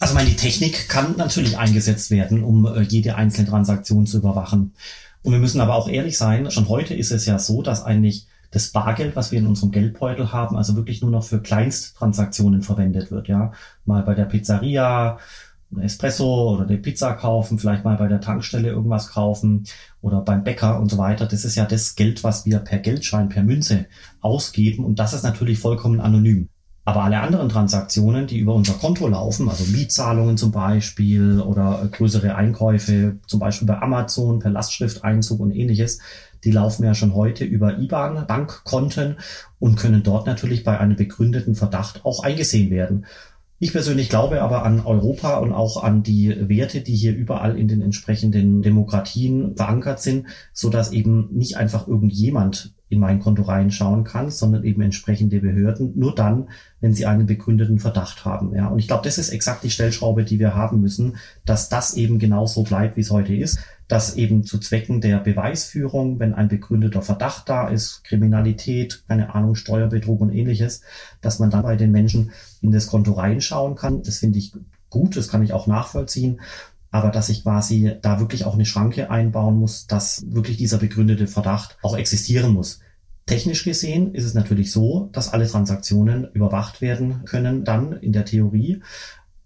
Also 0.00 0.14
meine, 0.14 0.28
die 0.28 0.36
Technik 0.36 0.88
kann 0.88 1.16
natürlich 1.16 1.58
eingesetzt 1.58 2.10
werden, 2.10 2.42
um 2.42 2.66
äh, 2.66 2.82
jede 2.82 3.16
einzelne 3.16 3.48
Transaktion 3.48 4.06
zu 4.06 4.18
überwachen. 4.18 4.74
Und 5.22 5.32
wir 5.32 5.38
müssen 5.38 5.60
aber 5.60 5.74
auch 5.74 5.88
ehrlich 5.88 6.18
sein, 6.18 6.50
schon 6.50 6.68
heute 6.68 6.94
ist 6.94 7.10
es 7.10 7.26
ja 7.26 7.38
so, 7.38 7.62
dass 7.62 7.84
eigentlich 7.84 8.26
das 8.50 8.68
Bargeld, 8.68 9.16
was 9.16 9.32
wir 9.32 9.38
in 9.40 9.46
unserem 9.46 9.72
Geldbeutel 9.72 10.32
haben, 10.32 10.56
also 10.56 10.76
wirklich 10.76 11.02
nur 11.02 11.10
noch 11.10 11.24
für 11.24 11.42
Kleinsttransaktionen 11.42 12.62
verwendet 12.62 13.10
wird, 13.10 13.26
ja. 13.26 13.52
Mal 13.84 14.02
bei 14.02 14.14
der 14.14 14.26
Pizzeria, 14.26 15.18
Espresso 15.80 16.54
oder 16.54 16.66
eine 16.66 16.78
Pizza 16.78 17.12
kaufen, 17.14 17.58
vielleicht 17.58 17.84
mal 17.84 17.96
bei 17.96 18.08
der 18.08 18.20
Tankstelle 18.20 18.68
irgendwas 18.68 19.08
kaufen 19.08 19.64
oder 20.00 20.20
beim 20.20 20.44
Bäcker 20.44 20.80
und 20.80 20.90
so 20.90 20.98
weiter. 20.98 21.26
Das 21.26 21.44
ist 21.44 21.56
ja 21.56 21.64
das 21.64 21.94
Geld, 21.94 22.24
was 22.24 22.46
wir 22.46 22.58
per 22.58 22.78
Geldschein, 22.78 23.28
per 23.28 23.42
Münze 23.42 23.86
ausgeben 24.20 24.84
und 24.84 24.98
das 24.98 25.14
ist 25.14 25.22
natürlich 25.22 25.58
vollkommen 25.58 26.00
anonym. 26.00 26.48
Aber 26.86 27.04
alle 27.04 27.20
anderen 27.20 27.48
Transaktionen, 27.48 28.26
die 28.26 28.38
über 28.38 28.54
unser 28.54 28.74
Konto 28.74 29.08
laufen, 29.08 29.48
also 29.48 29.64
Mietzahlungen 29.64 30.36
zum 30.36 30.52
Beispiel 30.52 31.40
oder 31.40 31.88
größere 31.90 32.34
Einkäufe, 32.34 33.16
zum 33.26 33.40
Beispiel 33.40 33.66
bei 33.66 33.80
Amazon 33.80 34.38
per 34.38 34.50
Lastschrifteinzug 34.50 35.40
und 35.40 35.50
ähnliches, 35.50 36.00
die 36.44 36.50
laufen 36.50 36.84
ja 36.84 36.94
schon 36.94 37.14
heute 37.14 37.44
über 37.44 37.78
IBAN, 37.78 38.26
Bankkonten 38.26 39.16
und 39.58 39.76
können 39.76 40.02
dort 40.02 40.26
natürlich 40.26 40.62
bei 40.62 40.78
einem 40.78 40.96
begründeten 40.96 41.54
Verdacht 41.54 42.04
auch 42.04 42.22
eingesehen 42.22 42.70
werden. 42.70 43.06
Ich 43.64 43.72
persönlich 43.72 44.10
glaube 44.10 44.42
aber 44.42 44.62
an 44.62 44.80
Europa 44.80 45.38
und 45.38 45.54
auch 45.54 45.82
an 45.82 46.02
die 46.02 46.36
Werte, 46.50 46.82
die 46.82 46.94
hier 46.94 47.16
überall 47.16 47.58
in 47.58 47.66
den 47.66 47.80
entsprechenden 47.80 48.60
Demokratien 48.60 49.56
verankert 49.56 50.02
sind, 50.02 50.26
so 50.52 50.68
dass 50.68 50.92
eben 50.92 51.30
nicht 51.32 51.56
einfach 51.56 51.88
irgendjemand 51.88 52.74
in 52.90 53.00
mein 53.00 53.20
Konto 53.20 53.42
reinschauen 53.42 54.04
kann, 54.04 54.30
sondern 54.30 54.64
eben 54.64 54.82
entsprechende 54.82 55.40
Behörden, 55.40 55.92
nur 55.96 56.14
dann, 56.14 56.50
wenn 56.82 56.92
sie 56.92 57.06
einen 57.06 57.24
begründeten 57.24 57.78
Verdacht 57.78 58.26
haben. 58.26 58.54
Ja, 58.54 58.68
und 58.68 58.80
ich 58.80 58.86
glaube, 58.86 59.04
das 59.04 59.16
ist 59.16 59.30
exakt 59.30 59.64
die 59.64 59.70
Stellschraube, 59.70 60.24
die 60.24 60.38
wir 60.38 60.54
haben 60.54 60.82
müssen, 60.82 61.16
dass 61.46 61.70
das 61.70 61.94
eben 61.94 62.18
genauso 62.18 62.64
bleibt, 62.64 62.98
wie 62.98 63.00
es 63.00 63.10
heute 63.10 63.34
ist, 63.34 63.60
dass 63.88 64.16
eben 64.16 64.44
zu 64.44 64.58
Zwecken 64.58 65.00
der 65.00 65.18
Beweisführung, 65.18 66.18
wenn 66.18 66.34
ein 66.34 66.48
begründeter 66.48 67.02
Verdacht 67.02 67.48
da 67.48 67.68
ist, 67.68 68.02
Kriminalität, 68.04 69.04
keine 69.08 69.34
Ahnung, 69.34 69.54
Steuerbetrug 69.54 70.20
und 70.20 70.32
ähnliches, 70.32 70.82
dass 71.20 71.38
man 71.38 71.50
dann 71.50 71.62
bei 71.62 71.76
den 71.76 71.92
Menschen 71.92 72.32
in 72.60 72.72
das 72.72 72.86
Konto 72.86 73.12
reinschauen 73.12 73.74
kann. 73.74 74.02
Das 74.02 74.18
finde 74.18 74.38
ich 74.38 74.52
gut, 74.90 75.16
das 75.16 75.28
kann 75.28 75.42
ich 75.42 75.52
auch 75.52 75.66
nachvollziehen 75.66 76.40
aber 76.94 77.10
dass 77.10 77.28
ich 77.28 77.42
quasi 77.42 77.96
da 78.02 78.20
wirklich 78.20 78.44
auch 78.44 78.54
eine 78.54 78.64
Schranke 78.64 79.10
einbauen 79.10 79.56
muss, 79.56 79.88
dass 79.88 80.24
wirklich 80.28 80.58
dieser 80.58 80.78
begründete 80.78 81.26
Verdacht 81.26 81.76
auch 81.82 81.96
existieren 81.96 82.52
muss. 82.52 82.78
Technisch 83.26 83.64
gesehen 83.64 84.14
ist 84.14 84.24
es 84.24 84.34
natürlich 84.34 84.70
so, 84.70 85.08
dass 85.10 85.32
alle 85.32 85.48
Transaktionen 85.48 86.28
überwacht 86.34 86.80
werden 86.80 87.24
können, 87.24 87.64
dann 87.64 87.94
in 87.94 88.12
der 88.12 88.24
Theorie. 88.24 88.80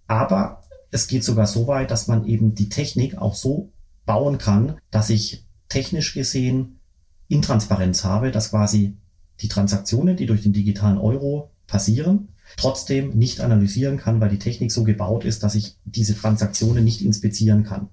Aber 0.06 0.62
es 0.90 1.06
geht 1.06 1.24
sogar 1.24 1.46
so 1.46 1.66
weit, 1.66 1.90
dass 1.90 2.06
man 2.06 2.26
eben 2.26 2.54
die 2.54 2.68
Technik 2.68 3.16
auch 3.16 3.34
so 3.34 3.70
bauen 4.08 4.38
kann, 4.38 4.78
dass 4.90 5.10
ich 5.10 5.44
technisch 5.68 6.14
gesehen 6.14 6.80
Intransparenz 7.28 8.04
habe, 8.04 8.32
dass 8.32 8.50
quasi 8.50 8.96
die 9.40 9.48
Transaktionen, 9.48 10.16
die 10.16 10.26
durch 10.26 10.42
den 10.42 10.54
digitalen 10.54 10.98
Euro 10.98 11.50
passieren, 11.66 12.30
trotzdem 12.56 13.10
nicht 13.10 13.40
analysieren 13.40 13.98
kann, 13.98 14.20
weil 14.20 14.30
die 14.30 14.38
Technik 14.38 14.72
so 14.72 14.82
gebaut 14.82 15.26
ist, 15.26 15.42
dass 15.42 15.54
ich 15.54 15.76
diese 15.84 16.16
Transaktionen 16.16 16.82
nicht 16.82 17.02
inspizieren 17.02 17.64
kann. 17.64 17.90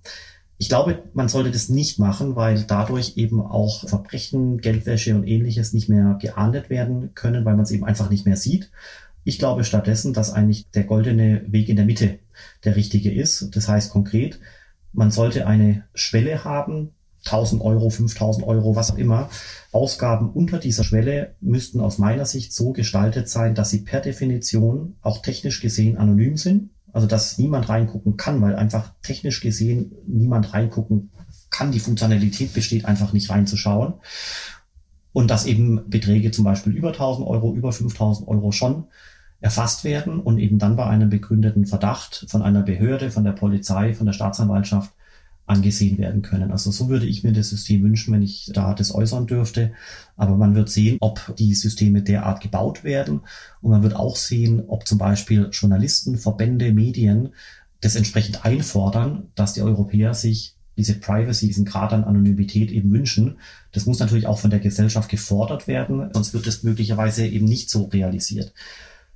Ich 0.58 0.70
glaube, 0.70 1.04
man 1.14 1.28
sollte 1.28 1.52
das 1.52 1.68
nicht 1.68 2.00
machen, 2.00 2.38
weil 2.38 2.64
dadurch 2.64 3.18
eben 3.18 3.42
auch 3.42 3.86
Verbrechen, 3.86 4.60
Geldwäsche 4.60 5.14
und 5.16 5.28
ähnliches 5.28 5.74
nicht 5.74 5.90
mehr 5.90 6.18
geahndet 6.22 6.70
werden 6.70 7.14
können, 7.14 7.44
weil 7.44 7.56
man 7.56 7.64
es 7.64 7.72
eben 7.72 7.84
einfach 7.84 8.10
nicht 8.10 8.26
mehr 8.26 8.38
sieht. 8.38 8.72
Ich 9.26 9.38
glaube 9.38 9.66
stattdessen, 9.66 10.14
dass 10.14 10.32
eigentlich 10.32 10.70
der 10.72 10.86
goldene 10.86 11.44
Weg 11.52 11.68
in 11.68 11.76
der 11.76 11.84
Mitte 11.84 12.20
der 12.64 12.78
richtige 12.78 13.12
ist. 13.12 13.54
Das 13.54 13.68
heißt 13.68 13.92
konkret, 13.92 14.40
man 14.96 15.12
sollte 15.12 15.46
eine 15.48 15.84
Schwelle 15.94 16.44
haben, 16.44 16.92
1000 17.26 17.62
Euro, 17.62 17.90
5000 17.90 18.46
Euro, 18.46 18.76
was 18.76 18.92
auch 18.92 18.98
immer. 18.98 19.30
Ausgaben 19.72 20.30
unter 20.30 20.60
dieser 20.60 20.84
Schwelle 20.84 21.36
müssten 21.42 21.80
aus 21.80 21.98
meiner 21.98 22.26
Sicht 22.26 22.54
so 22.54 22.72
gestaltet 22.72 23.30
sein, 23.30 23.56
dass 23.56 23.72
sie 23.72 23.80
per 23.80 24.00
Definition 24.00 24.96
auch 25.02 25.22
technisch 25.22 25.60
gesehen 25.60 25.98
anonym 25.98 26.38
sind. 26.38 26.70
Also 26.94 27.08
dass 27.08 27.38
niemand 27.38 27.68
reingucken 27.68 28.16
kann, 28.16 28.42
weil 28.42 28.56
einfach 28.56 28.94
technisch 29.02 29.42
gesehen 29.42 29.92
niemand 30.08 30.54
reingucken 30.54 31.12
kann. 31.50 31.72
Die 31.72 31.80
Funktionalität 31.80 32.54
besteht 32.54 32.86
einfach 32.86 33.12
nicht 33.12 33.30
reinzuschauen. 33.30 33.96
Und 35.12 35.32
dass 35.32 35.46
eben 35.46 35.90
Beträge 35.90 36.32
zum 36.32 36.46
Beispiel 36.46 36.74
über 36.74 36.90
1000 36.90 37.28
Euro, 37.28 37.54
über 37.54 37.72
5000 37.72 38.28
Euro 38.28 38.52
schon 38.52 38.86
erfasst 39.46 39.84
werden 39.84 40.20
und 40.20 40.40
eben 40.40 40.58
dann 40.58 40.76
bei 40.76 40.88
einem 40.88 41.12
begründeten 41.12 41.68
Verdacht 41.68 42.26
von 42.30 42.42
einer 42.42 42.64
Behörde, 42.64 43.12
von 43.12 43.24
der 43.24 43.34
Polizei, 43.34 43.94
von 43.94 44.08
der 44.08 44.14
Staatsanwaltschaft 44.14 44.92
angesehen 45.46 46.00
werden 46.00 46.24
können. 46.24 46.52
Also 46.52 46.72
so 46.72 46.90
würde 46.90 47.06
ich 47.06 47.24
mir 47.24 47.32
das 47.32 47.50
System 47.50 47.84
wünschen, 47.84 48.12
wenn 48.12 48.24
ich 48.24 48.50
da 48.56 48.74
das 48.74 48.92
äußern 48.96 49.28
dürfte. 49.28 49.74
Aber 50.18 50.36
man 50.36 50.56
wird 50.56 50.72
sehen, 50.72 50.98
ob 51.00 51.36
die 51.38 51.54
Systeme 51.54 52.02
derart 52.02 52.42
gebaut 52.42 52.84
werden. 52.84 53.22
Und 53.62 53.70
man 53.70 53.84
wird 53.84 53.96
auch 53.96 54.16
sehen, 54.16 54.64
ob 54.68 54.88
zum 54.88 54.98
Beispiel 54.98 55.50
Journalisten, 55.52 56.18
Verbände, 56.18 56.74
Medien 56.74 57.30
das 57.82 57.96
entsprechend 57.96 58.46
einfordern, 58.46 59.28
dass 59.36 59.54
die 59.54 59.62
Europäer 59.62 60.16
sich 60.16 60.56
diese 60.76 60.96
Privacy, 60.96 61.46
diesen 61.46 61.66
Grad 61.66 61.94
an 61.94 62.04
Anonymität 62.04 62.72
eben 62.72 62.92
wünschen. 62.92 63.38
Das 63.74 63.86
muss 63.86 64.00
natürlich 64.00 64.26
auch 64.26 64.40
von 64.40 64.50
der 64.50 64.60
Gesellschaft 64.60 65.08
gefordert 65.08 65.68
werden, 65.68 66.10
sonst 66.14 66.34
wird 66.34 66.48
es 66.48 66.64
möglicherweise 66.64 67.28
eben 67.28 67.46
nicht 67.46 67.70
so 67.70 67.84
realisiert. 67.84 68.54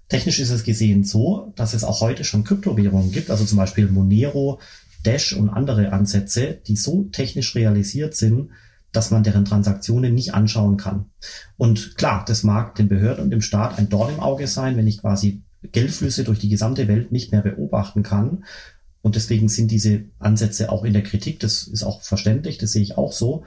Technisch 0.10 0.40
ist 0.40 0.50
es 0.50 0.64
gesehen 0.64 1.04
so, 1.04 1.54
dass 1.56 1.74
es 1.74 1.84
auch 1.84 2.02
heute 2.02 2.24
schon 2.24 2.44
Kryptowährungen 2.44 3.12
gibt, 3.12 3.30
also 3.30 3.46
zum 3.46 3.58
Beispiel 3.58 3.88
Monero, 3.88 4.60
Dash 5.06 5.34
und 5.34 5.50
andere 5.50 5.94
Ansätze, 5.94 6.60
die 6.68 6.76
so 6.76 7.04
technisch 7.12 7.56
realisiert 7.56 8.16
sind, 8.16 8.50
dass 8.92 9.12
man 9.12 9.24
deren 9.24 9.46
Transaktionen 9.46 10.14
nicht 10.16 10.34
anschauen 10.34 10.78
kann. 10.78 11.06
Und 11.58 11.96
klar, 11.96 12.26
das 12.28 12.44
mag 12.44 12.76
den 12.76 12.90
Behörden 12.90 13.24
und 13.24 13.30
dem 13.30 13.42
Staat 13.42 13.78
ein 13.78 13.90
Dorn 13.90 14.14
im 14.16 14.20
Auge 14.20 14.48
sein, 14.48 14.78
wenn 14.78 14.88
ich 14.88 15.00
quasi 15.00 15.44
Geldflüsse 15.72 16.24
durch 16.24 16.40
die 16.40 16.50
gesamte 16.50 16.88
Welt 16.88 17.12
nicht 17.12 17.32
mehr 17.32 17.42
beobachten 17.42 18.02
kann. 18.02 18.46
Und 19.02 19.16
deswegen 19.16 19.48
sind 19.48 19.70
diese 19.70 20.06
Ansätze 20.18 20.72
auch 20.72 20.84
in 20.84 20.94
der 20.94 21.04
Kritik. 21.04 21.40
Das 21.40 21.68
ist 21.68 21.84
auch 21.84 22.02
verständlich, 22.02 22.58
das 22.58 22.72
sehe 22.72 22.82
ich 22.82 22.98
auch 22.98 23.14
so. 23.14 23.46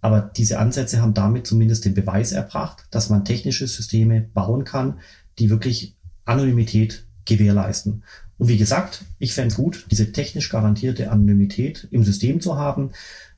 Aber 0.00 0.20
diese 0.20 0.58
Ansätze 0.58 1.02
haben 1.02 1.14
damit 1.14 1.46
zumindest 1.46 1.84
den 1.84 1.94
Beweis 1.94 2.32
erbracht, 2.32 2.86
dass 2.90 3.10
man 3.10 3.24
technische 3.24 3.66
Systeme 3.66 4.20
bauen 4.20 4.64
kann, 4.64 5.00
die 5.38 5.50
wirklich 5.50 5.96
Anonymität 6.24 7.06
gewährleisten. 7.24 8.04
Und 8.38 8.48
wie 8.48 8.58
gesagt, 8.58 9.04
ich 9.18 9.34
fände 9.34 9.48
es 9.48 9.56
gut, 9.56 9.86
diese 9.90 10.12
technisch 10.12 10.50
garantierte 10.50 11.10
Anonymität 11.10 11.88
im 11.90 12.04
System 12.04 12.40
zu 12.40 12.56
haben 12.56 12.90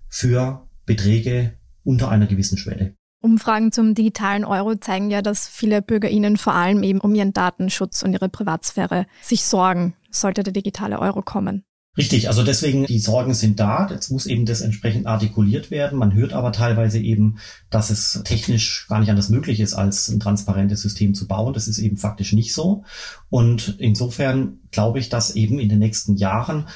für 0.08 0.66
Beträge 0.86 1.52
unter 1.84 2.08
einer 2.08 2.26
gewissen 2.26 2.58
Schwelle. 2.58 2.94
Umfragen 3.22 3.72
zum 3.72 3.94
digitalen 3.94 4.44
Euro 4.44 4.76
zeigen 4.76 5.10
ja, 5.10 5.20
dass 5.20 5.48
viele 5.48 5.82
BürgerInnen 5.82 6.36
vor 6.36 6.54
allem 6.54 6.82
eben 6.82 7.00
um 7.00 7.14
ihren 7.14 7.32
Datenschutz 7.32 8.02
und 8.02 8.12
ihre 8.12 8.28
Privatsphäre 8.28 9.06
sich 9.22 9.44
sorgen, 9.44 9.94
sollte 10.10 10.42
der 10.42 10.52
digitale 10.52 11.00
Euro 11.00 11.22
kommen. 11.22 11.64
Richtig, 11.96 12.28
also 12.28 12.42
deswegen, 12.42 12.84
die 12.84 12.98
Sorgen 12.98 13.32
sind 13.32 13.58
da. 13.58 13.88
Jetzt 13.90 14.10
muss 14.10 14.26
eben 14.26 14.44
das 14.44 14.60
entsprechend 14.60 15.06
artikuliert 15.06 15.70
werden. 15.70 15.98
Man 15.98 16.12
hört 16.12 16.34
aber 16.34 16.52
teilweise 16.52 16.98
eben, 16.98 17.38
dass 17.70 17.88
es 17.88 18.20
technisch 18.24 18.86
gar 18.88 19.00
nicht 19.00 19.08
anders 19.08 19.30
möglich 19.30 19.60
ist, 19.60 19.72
als 19.72 20.08
ein 20.08 20.20
transparentes 20.20 20.82
System 20.82 21.14
zu 21.14 21.26
bauen. 21.26 21.54
Das 21.54 21.68
ist 21.68 21.78
eben 21.78 21.96
faktisch 21.96 22.34
nicht 22.34 22.52
so. 22.52 22.84
Und 23.30 23.76
insofern 23.78 24.58
glaube 24.72 24.98
ich, 24.98 25.08
dass 25.08 25.34
eben 25.34 25.58
in 25.58 25.70
den 25.70 25.78
nächsten 25.78 26.16
Jahren 26.16 26.66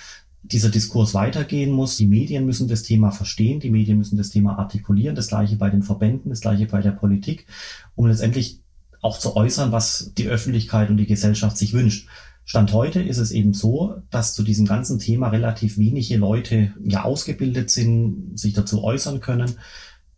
dieser 0.42 0.70
Diskurs 0.70 1.12
weitergehen 1.12 1.70
muss. 1.70 1.96
Die 1.96 2.06
Medien 2.06 2.46
müssen 2.46 2.68
das 2.68 2.82
Thema 2.82 3.10
verstehen, 3.10 3.60
die 3.60 3.70
Medien 3.70 3.98
müssen 3.98 4.16
das 4.16 4.30
Thema 4.30 4.58
artikulieren, 4.58 5.16
das 5.16 5.28
gleiche 5.28 5.56
bei 5.56 5.68
den 5.68 5.82
Verbänden, 5.82 6.30
das 6.30 6.40
gleiche 6.40 6.66
bei 6.66 6.80
der 6.80 6.92
Politik, 6.92 7.46
um 7.94 8.06
letztendlich 8.06 8.60
auch 9.02 9.18
zu 9.18 9.36
äußern, 9.36 9.72
was 9.72 10.12
die 10.16 10.28
Öffentlichkeit 10.28 10.90
und 10.90 10.96
die 10.96 11.06
Gesellschaft 11.06 11.56
sich 11.56 11.72
wünscht. 11.72 12.08
Stand 12.50 12.72
heute 12.72 13.00
ist 13.00 13.18
es 13.18 13.30
eben 13.30 13.54
so, 13.54 14.02
dass 14.10 14.34
zu 14.34 14.42
diesem 14.42 14.66
ganzen 14.66 14.98
Thema 14.98 15.28
relativ 15.28 15.78
wenige 15.78 16.16
Leute 16.16 16.74
ja 16.82 17.04
ausgebildet 17.04 17.70
sind, 17.70 18.36
sich 18.36 18.54
dazu 18.54 18.82
äußern 18.82 19.20
können, 19.20 19.52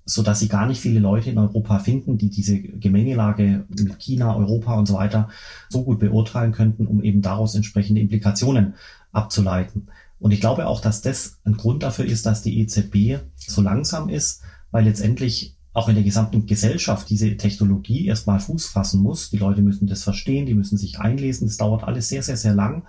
so 0.06 0.22
dass 0.22 0.40
sie 0.40 0.48
gar 0.48 0.64
nicht 0.64 0.80
viele 0.80 0.98
Leute 0.98 1.28
in 1.28 1.36
Europa 1.36 1.78
finden, 1.80 2.16
die 2.16 2.30
diese 2.30 2.58
Gemengelage 2.58 3.66
mit 3.68 3.98
China, 3.98 4.34
Europa 4.34 4.72
und 4.78 4.86
so 4.86 4.94
weiter 4.94 5.28
so 5.68 5.84
gut 5.84 5.98
beurteilen 5.98 6.52
könnten, 6.52 6.86
um 6.86 7.02
eben 7.02 7.20
daraus 7.20 7.54
entsprechende 7.54 8.00
Implikationen 8.00 8.76
abzuleiten. 9.12 9.88
Und 10.18 10.30
ich 10.30 10.40
glaube 10.40 10.68
auch, 10.68 10.80
dass 10.80 11.02
das 11.02 11.38
ein 11.44 11.58
Grund 11.58 11.82
dafür 11.82 12.06
ist, 12.06 12.24
dass 12.24 12.40
die 12.40 12.60
EZB 12.60 13.20
so 13.36 13.60
langsam 13.60 14.08
ist, 14.08 14.40
weil 14.70 14.84
letztendlich 14.84 15.58
auch 15.72 15.88
in 15.88 15.94
der 15.94 16.04
gesamten 16.04 16.46
Gesellschaft 16.46 17.08
diese 17.08 17.36
Technologie 17.36 18.06
erstmal 18.06 18.40
Fuß 18.40 18.66
fassen 18.66 19.02
muss. 19.02 19.30
Die 19.30 19.38
Leute 19.38 19.62
müssen 19.62 19.86
das 19.86 20.02
verstehen, 20.02 20.46
die 20.46 20.54
müssen 20.54 20.76
sich 20.76 20.98
einlesen. 20.98 21.46
Das 21.46 21.56
dauert 21.56 21.84
alles 21.84 22.08
sehr, 22.08 22.22
sehr, 22.22 22.36
sehr 22.36 22.54
lang. 22.54 22.84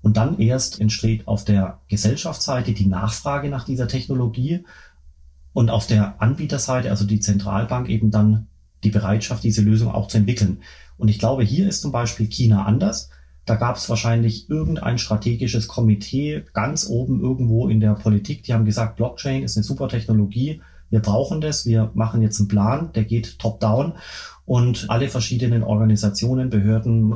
Und 0.00 0.16
dann 0.16 0.38
erst 0.38 0.80
entsteht 0.80 1.28
auf 1.28 1.44
der 1.44 1.80
Gesellschaftsseite 1.88 2.72
die 2.72 2.86
Nachfrage 2.86 3.48
nach 3.48 3.64
dieser 3.64 3.86
Technologie 3.86 4.64
und 5.52 5.70
auf 5.70 5.86
der 5.86 6.20
Anbieterseite, 6.20 6.90
also 6.90 7.04
die 7.04 7.20
Zentralbank, 7.20 7.88
eben 7.88 8.10
dann 8.10 8.46
die 8.82 8.90
Bereitschaft, 8.90 9.44
diese 9.44 9.62
Lösung 9.62 9.92
auch 9.92 10.08
zu 10.08 10.18
entwickeln. 10.18 10.58
Und 10.96 11.08
ich 11.08 11.18
glaube, 11.18 11.44
hier 11.44 11.68
ist 11.68 11.82
zum 11.82 11.92
Beispiel 11.92 12.26
China 12.26 12.64
anders. 12.64 13.10
Da 13.44 13.56
gab 13.56 13.76
es 13.76 13.88
wahrscheinlich 13.88 14.48
irgendein 14.48 14.98
strategisches 14.98 15.68
Komitee 15.68 16.44
ganz 16.52 16.88
oben 16.88 17.20
irgendwo 17.20 17.68
in 17.68 17.80
der 17.80 17.94
Politik, 17.94 18.44
die 18.44 18.54
haben 18.54 18.64
gesagt, 18.64 18.96
Blockchain 18.96 19.42
ist 19.42 19.56
eine 19.56 19.64
super 19.64 19.88
Technologie, 19.88 20.60
wir 20.92 21.00
brauchen 21.00 21.40
das, 21.40 21.64
wir 21.66 21.90
machen 21.94 22.22
jetzt 22.22 22.38
einen 22.38 22.48
Plan, 22.48 22.92
der 22.92 23.04
geht 23.04 23.38
top-down 23.38 23.94
und 24.44 24.86
alle 24.90 25.08
verschiedenen 25.08 25.62
Organisationen, 25.62 26.50
Behörden, 26.50 27.14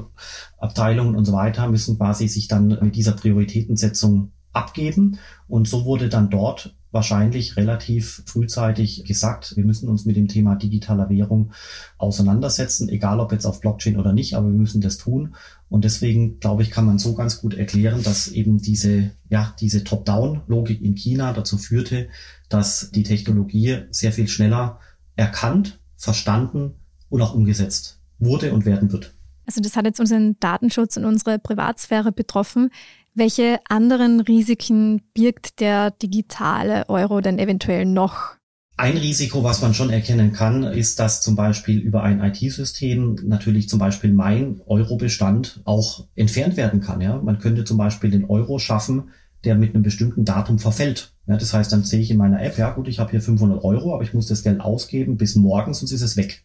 Abteilungen 0.59 1.15
und 1.15 1.25
so 1.25 1.33
weiter 1.33 1.69
müssen 1.69 1.99
quasi 1.99 2.27
sich 2.27 2.49
dann 2.49 2.69
mit 2.81 2.97
dieser 2.97 3.13
Prioritätensetzung 3.13 4.33
abgeben. 4.53 5.19
Und 5.47 5.69
so 5.69 5.85
wurde 5.85 6.09
dann 6.09 6.31
dort 6.31 6.76
wahrscheinlich 6.93 7.57
relativ 7.57 8.23
frühzeitig 8.27 9.05
gesagt, 9.05 9.57
wir 9.57 9.65
müssen 9.65 9.89
uns 9.89 10.05
mit 10.05 10.17
dem 10.17 10.29
Thema 10.29 10.55
digitaler 10.55 11.09
Währung 11.11 11.53
auseinandersetzen, 11.99 12.89
egal 12.89 13.21
ob 13.21 13.33
jetzt 13.33 13.45
auf 13.45 13.61
Blockchain 13.61 13.99
oder 13.99 14.13
nicht, 14.13 14.35
aber 14.35 14.47
wir 14.47 14.59
müssen 14.59 14.81
das 14.81 14.97
tun. 14.97 15.35
Und 15.69 15.85
deswegen, 15.85 16.39
glaube 16.39 16.63
ich, 16.63 16.71
kann 16.71 16.87
man 16.87 16.99
so 16.99 17.15
ganz 17.15 17.41
gut 17.41 17.55
erklären, 17.55 18.03
dass 18.03 18.29
eben 18.29 18.59
diese, 18.59 19.11
ja, 19.29 19.55
diese 19.61 19.85
Top-Down-Logik 19.85 20.81
in 20.81 20.95
China 20.95 21.33
dazu 21.33 21.59
führte, 21.59 22.09
dass 22.49 22.91
die 22.93 23.03
Technologie 23.03 23.83
sehr 23.91 24.13
viel 24.13 24.29
schneller 24.29 24.81
erkannt, 25.17 25.81
verstanden 25.97 26.75
und 27.09 27.23
auch 27.23 27.35
umgesetzt 27.35 28.01
wurde 28.19 28.53
und 28.53 28.65
werden 28.65 28.93
wird. 28.93 29.15
Also 29.47 29.61
das 29.61 29.77
hat 29.77 29.85
jetzt 29.85 30.01
unseren 30.01 30.39
Datenschutz 30.41 30.97
und 30.97 31.05
unsere 31.05 31.39
Privatsphäre 31.39 32.11
betroffen. 32.11 32.71
Welche 33.19 33.61
anderen 33.71 34.21
Risiken 34.21 35.01
birgt 35.15 35.61
der 35.61 35.91
digitale 35.91 36.87
Euro 36.91 37.23
denn 37.23 37.39
eventuell 37.39 37.87
noch? 37.87 38.35
Ein 38.77 38.99
Risiko, 38.99 39.43
was 39.43 39.63
man 39.63 39.73
schon 39.73 39.89
erkennen 39.89 40.35
kann, 40.35 40.65
ist, 40.65 40.99
dass 40.99 41.23
zum 41.23 41.35
Beispiel 41.35 41.79
über 41.79 42.03
ein 42.03 42.23
IT-System 42.23 43.19
natürlich 43.25 43.71
zum 43.71 43.79
Beispiel 43.79 44.13
mein 44.13 44.61
Euro-Bestand 44.67 45.63
auch 45.65 46.07
entfernt 46.15 46.59
werden 46.59 46.83
kann. 46.83 47.01
Ja? 47.01 47.17
Man 47.17 47.39
könnte 47.39 47.65
zum 47.65 47.79
Beispiel 47.79 48.11
den 48.11 48.27
Euro 48.27 48.59
schaffen, 48.59 49.09
der 49.45 49.55
mit 49.55 49.73
einem 49.73 49.83
bestimmten 49.83 50.27
Datum 50.27 50.59
verfällt. 50.59 51.15
Ja, 51.27 51.39
das 51.39 51.55
heißt, 51.55 51.73
dann 51.73 51.85
sehe 51.85 52.01
ich 52.01 52.11
in 52.11 52.19
meiner 52.19 52.43
App, 52.43 52.59
ja 52.59 52.71
gut, 52.73 52.87
ich 52.87 52.99
habe 52.99 53.13
hier 53.13 53.23
500 53.23 53.65
Euro, 53.65 53.95
aber 53.95 54.03
ich 54.03 54.13
muss 54.13 54.27
das 54.27 54.43
Geld 54.43 54.61
ausgeben 54.61 55.17
bis 55.17 55.37
morgen, 55.37 55.73
sonst 55.73 55.93
ist 55.93 56.03
es 56.03 56.19
weg. 56.19 56.45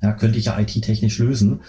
Ja, 0.00 0.12
könnte 0.12 0.38
ich 0.38 0.46
ja 0.46 0.58
IT-technisch 0.58 1.18
lösen. 1.18 1.60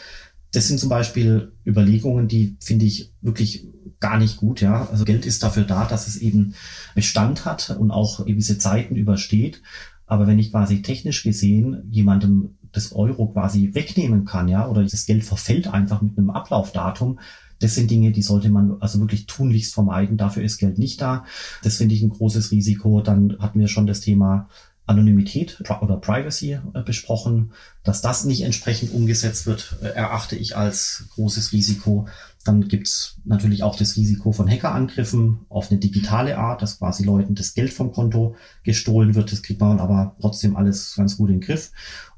Das 0.52 0.68
sind 0.68 0.80
zum 0.80 0.90
Beispiel 0.90 1.54
Überlegungen, 1.66 2.28
die 2.28 2.58
finde 2.60 2.86
ich 2.86 3.14
wirklich 3.22 3.68
gar 4.00 4.18
nicht 4.18 4.38
gut. 4.38 4.62
Ja, 4.62 4.88
also 4.90 5.06
Geld 5.06 5.26
ist 5.26 5.44
dafür 5.44 5.64
da, 5.64 5.86
dass 5.86 6.08
es 6.08 6.18
eben 6.18 6.56
Bestand 6.96 7.46
hat 7.46 7.76
und 7.78 7.92
auch 7.92 8.26
gewisse 8.26 8.58
Zeiten 8.58 8.96
übersteht. 8.96 9.62
Aber 10.06 10.26
wenn 10.26 10.40
ich 10.40 10.52
quasi 10.52 10.82
technisch 10.82 11.24
gesehen 11.24 11.84
jemandem 11.92 12.56
das 12.72 12.94
Euro 12.94 13.28
quasi 13.28 13.74
wegnehmen 13.74 14.26
kann, 14.26 14.48
ja, 14.48 14.68
oder 14.68 14.84
das 14.84 15.06
Geld 15.06 15.24
verfällt 15.24 15.68
einfach 15.68 16.02
mit 16.02 16.18
einem 16.18 16.30
Ablaufdatum, 16.30 17.20
das 17.60 17.76
sind 17.76 17.92
Dinge, 17.92 18.12
die 18.12 18.22
sollte 18.22 18.50
man 18.50 18.78
also 18.80 19.00
wirklich 19.00 19.26
tunlichst 19.26 19.74
vermeiden. 19.74 20.18
Dafür 20.18 20.44
ist 20.44 20.58
Geld 20.58 20.80
nicht 20.80 21.02
da. 21.02 21.26
Das 21.62 21.76
finde 21.76 21.94
ich 21.94 22.02
ein 22.02 22.10
großes 22.10 22.52
Risiko. 22.52 23.02
Dann 23.02 23.38
hatten 23.40 23.60
wir 23.60 23.68
schon 23.68 23.86
das 23.86 24.00
Thema 24.00 24.48
Anonymität 24.90 25.62
oder 25.82 25.98
Privacy 25.98 26.60
äh, 26.74 26.82
besprochen. 26.84 27.54
Dass 27.84 28.02
das 28.02 28.26
nicht 28.26 28.42
entsprechend 28.42 28.92
umgesetzt 28.92 29.46
wird, 29.46 29.78
äh, 29.82 29.90
erachte 29.90 30.36
ich 30.36 30.58
als 30.58 31.06
großes 31.12 31.54
Risiko. 31.54 32.08
Dann 32.44 32.68
gibt's 32.68 33.18
natürlich 33.24 33.62
auch 33.64 33.76
das 33.76 33.96
Risiko 33.96 34.32
von 34.32 34.50
Hackerangriffen 34.50 35.46
auf 35.50 35.70
eine 35.70 35.80
digitale 35.80 36.38
Art, 36.38 36.62
dass 36.62 36.80
quasi 36.80 37.04
Leuten 37.04 37.36
das 37.36 37.54
Geld 37.54 37.72
vom 37.72 37.92
Konto 37.92 38.36
gestohlen 38.64 39.14
wird. 39.14 39.32
Das 39.32 39.44
kriegt 39.44 39.62
man 39.62 39.80
aber 39.80 40.16
trotzdem 40.20 40.56
alles 40.56 40.96
ganz 40.96 41.18
gut 41.18 41.30
in 41.30 41.40
den 41.40 41.46
Griff. 41.46 41.72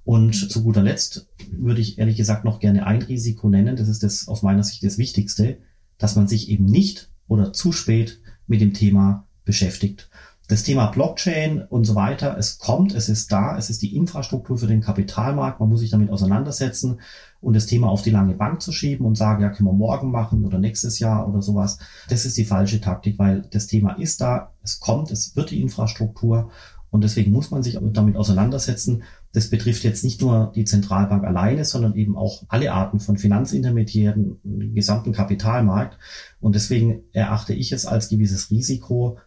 Und 0.03 0.33
zu 0.33 0.63
guter 0.63 0.81
Letzt 0.81 1.27
würde 1.51 1.81
ich 1.81 1.99
ehrlich 1.99 2.17
gesagt 2.17 2.45
noch 2.45 2.59
gerne 2.59 2.87
ein 2.87 3.01
Risiko 3.01 3.49
nennen. 3.49 3.75
Das 3.75 3.89
ist 3.89 4.01
das 4.01 4.27
aus 4.27 4.41
meiner 4.41 4.63
Sicht 4.63 4.83
das 4.83 4.97
Wichtigste, 4.97 5.57
dass 5.97 6.15
man 6.15 6.27
sich 6.27 6.49
eben 6.49 6.65
nicht 6.65 7.09
oder 7.27 7.53
zu 7.53 7.71
spät 7.71 8.21
mit 8.47 8.61
dem 8.61 8.73
Thema 8.73 9.27
beschäftigt 9.43 10.09
das 10.51 10.63
Thema 10.63 10.87
Blockchain 10.87 11.61
und 11.61 11.85
so 11.85 11.95
weiter, 11.95 12.35
es 12.37 12.59
kommt, 12.59 12.93
es 12.93 13.07
ist 13.07 13.31
da, 13.31 13.57
es 13.57 13.69
ist 13.69 13.81
die 13.81 13.95
Infrastruktur 13.95 14.57
für 14.57 14.67
den 14.67 14.81
Kapitalmarkt, 14.81 15.61
man 15.61 15.69
muss 15.69 15.79
sich 15.79 15.91
damit 15.91 16.09
auseinandersetzen 16.09 16.99
und 17.39 17.55
das 17.55 17.67
Thema 17.67 17.87
auf 17.87 18.01
die 18.01 18.09
lange 18.09 18.33
Bank 18.33 18.61
zu 18.61 18.73
schieben 18.73 19.05
und 19.05 19.15
sagen, 19.15 19.41
ja, 19.41 19.49
können 19.49 19.69
wir 19.69 19.73
morgen 19.73 20.11
machen 20.11 20.43
oder 20.43 20.59
nächstes 20.59 20.99
Jahr 20.99 21.29
oder 21.29 21.41
sowas, 21.41 21.79
das 22.09 22.25
ist 22.25 22.35
die 22.35 22.43
falsche 22.43 22.81
Taktik, 22.81 23.17
weil 23.17 23.43
das 23.49 23.67
Thema 23.67 23.93
ist 23.93 24.19
da, 24.19 24.51
es 24.61 24.81
kommt, 24.81 25.09
es 25.09 25.37
wird 25.37 25.51
die 25.51 25.61
Infrastruktur 25.61 26.51
und 26.89 27.05
deswegen 27.05 27.31
muss 27.31 27.49
man 27.49 27.63
sich 27.63 27.79
damit 27.93 28.17
auseinandersetzen. 28.17 29.03
Das 29.31 29.49
betrifft 29.49 29.85
jetzt 29.85 30.03
nicht 30.03 30.19
nur 30.19 30.51
die 30.53 30.65
Zentralbank 30.65 31.23
alleine, 31.23 31.63
sondern 31.63 31.95
eben 31.95 32.17
auch 32.17 32.43
alle 32.49 32.73
Arten 32.73 32.99
von 32.99 33.17
Finanzintermediären, 33.17 34.41
den 34.43 34.75
gesamten 34.75 35.13
Kapitalmarkt. 35.13 35.97
Und 36.41 36.53
deswegen 36.53 37.03
erachte 37.13 37.53
ich 37.53 37.71
es 37.71 37.85
als 37.85 38.09
gewisses 38.09 38.51
Risiko, 38.51 39.17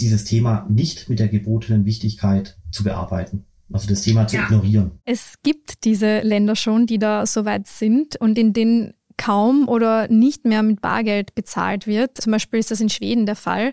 dieses 0.00 0.24
Thema 0.24 0.66
nicht 0.68 1.08
mit 1.08 1.18
der 1.18 1.28
gebotenen 1.28 1.84
Wichtigkeit 1.84 2.56
zu 2.70 2.84
bearbeiten. 2.84 3.46
Also 3.72 3.88
das 3.88 4.02
Thema 4.02 4.26
zu 4.28 4.36
ja. 4.36 4.44
ignorieren. 4.44 4.92
Es 5.04 5.34
gibt 5.42 5.84
diese 5.84 6.20
Länder 6.20 6.54
schon, 6.54 6.86
die 6.86 6.98
da 6.98 7.26
so 7.26 7.44
weit 7.44 7.66
sind 7.66 8.16
und 8.16 8.38
in 8.38 8.52
denen 8.52 8.94
kaum 9.16 9.68
oder 9.68 10.08
nicht 10.08 10.44
mehr 10.44 10.62
mit 10.62 10.80
Bargeld 10.80 11.34
bezahlt 11.34 11.86
wird. 11.86 12.20
Zum 12.20 12.32
Beispiel 12.32 12.60
ist 12.60 12.70
das 12.70 12.80
in 12.80 12.90
Schweden 12.90 13.26
der 13.26 13.36
Fall. 13.36 13.72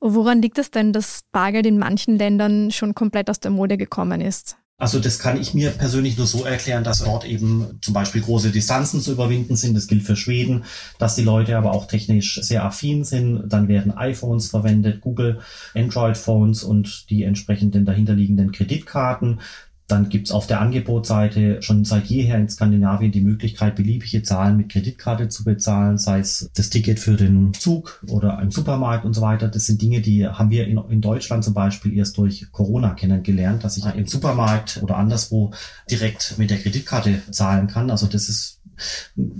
Woran 0.00 0.40
liegt 0.40 0.58
es 0.58 0.70
denn, 0.70 0.92
dass 0.92 1.24
Bargeld 1.32 1.66
in 1.66 1.78
manchen 1.78 2.16
Ländern 2.16 2.70
schon 2.70 2.94
komplett 2.94 3.28
aus 3.28 3.40
der 3.40 3.50
Mode 3.50 3.76
gekommen 3.76 4.20
ist? 4.20 4.56
Also 4.76 4.98
das 4.98 5.20
kann 5.20 5.40
ich 5.40 5.54
mir 5.54 5.70
persönlich 5.70 6.16
nur 6.16 6.26
so 6.26 6.44
erklären, 6.44 6.82
dass 6.82 6.98
dort 6.98 7.24
eben 7.24 7.78
zum 7.80 7.94
Beispiel 7.94 8.22
große 8.22 8.50
Distanzen 8.50 9.00
zu 9.00 9.12
überwinden 9.12 9.54
sind. 9.54 9.74
Das 9.76 9.86
gilt 9.86 10.02
für 10.02 10.16
Schweden, 10.16 10.64
dass 10.98 11.14
die 11.14 11.22
Leute 11.22 11.56
aber 11.56 11.72
auch 11.72 11.86
technisch 11.86 12.40
sehr 12.42 12.64
affin 12.64 13.04
sind. 13.04 13.48
Dann 13.48 13.68
werden 13.68 13.96
iPhones 13.96 14.48
verwendet, 14.48 15.00
Google, 15.00 15.40
Android-Phones 15.74 16.64
und 16.64 17.08
die 17.08 17.22
entsprechenden 17.22 17.84
dahinterliegenden 17.84 18.50
Kreditkarten. 18.50 19.40
Dann 19.86 20.08
gibt's 20.08 20.30
auf 20.30 20.46
der 20.46 20.60
Angebotsseite 20.60 21.60
schon 21.60 21.84
seit 21.84 22.06
jeher 22.06 22.38
in 22.38 22.48
Skandinavien 22.48 23.12
die 23.12 23.20
Möglichkeit, 23.20 23.76
beliebige 23.76 24.22
Zahlen 24.22 24.56
mit 24.56 24.70
Kreditkarte 24.70 25.28
zu 25.28 25.44
bezahlen, 25.44 25.98
sei 25.98 26.20
es 26.20 26.50
das 26.54 26.70
Ticket 26.70 26.98
für 26.98 27.16
den 27.16 27.52
Zug 27.52 28.02
oder 28.08 28.40
im 28.40 28.50
Supermarkt 28.50 29.04
und 29.04 29.12
so 29.12 29.20
weiter. 29.20 29.48
Das 29.48 29.66
sind 29.66 29.82
Dinge, 29.82 30.00
die 30.00 30.26
haben 30.26 30.50
wir 30.50 30.66
in, 30.66 30.78
in 30.88 31.00
Deutschland 31.02 31.44
zum 31.44 31.52
Beispiel 31.52 31.96
erst 31.96 32.16
durch 32.16 32.50
Corona 32.50 32.94
kennengelernt, 32.94 33.62
dass 33.62 33.76
ich 33.76 33.84
im 33.84 34.06
Supermarkt 34.06 34.80
oder 34.82 34.96
anderswo 34.96 35.52
direkt 35.90 36.38
mit 36.38 36.50
der 36.50 36.58
Kreditkarte 36.58 37.20
zahlen 37.30 37.66
kann. 37.66 37.90
Also 37.90 38.06
das 38.06 38.28
ist 38.28 38.60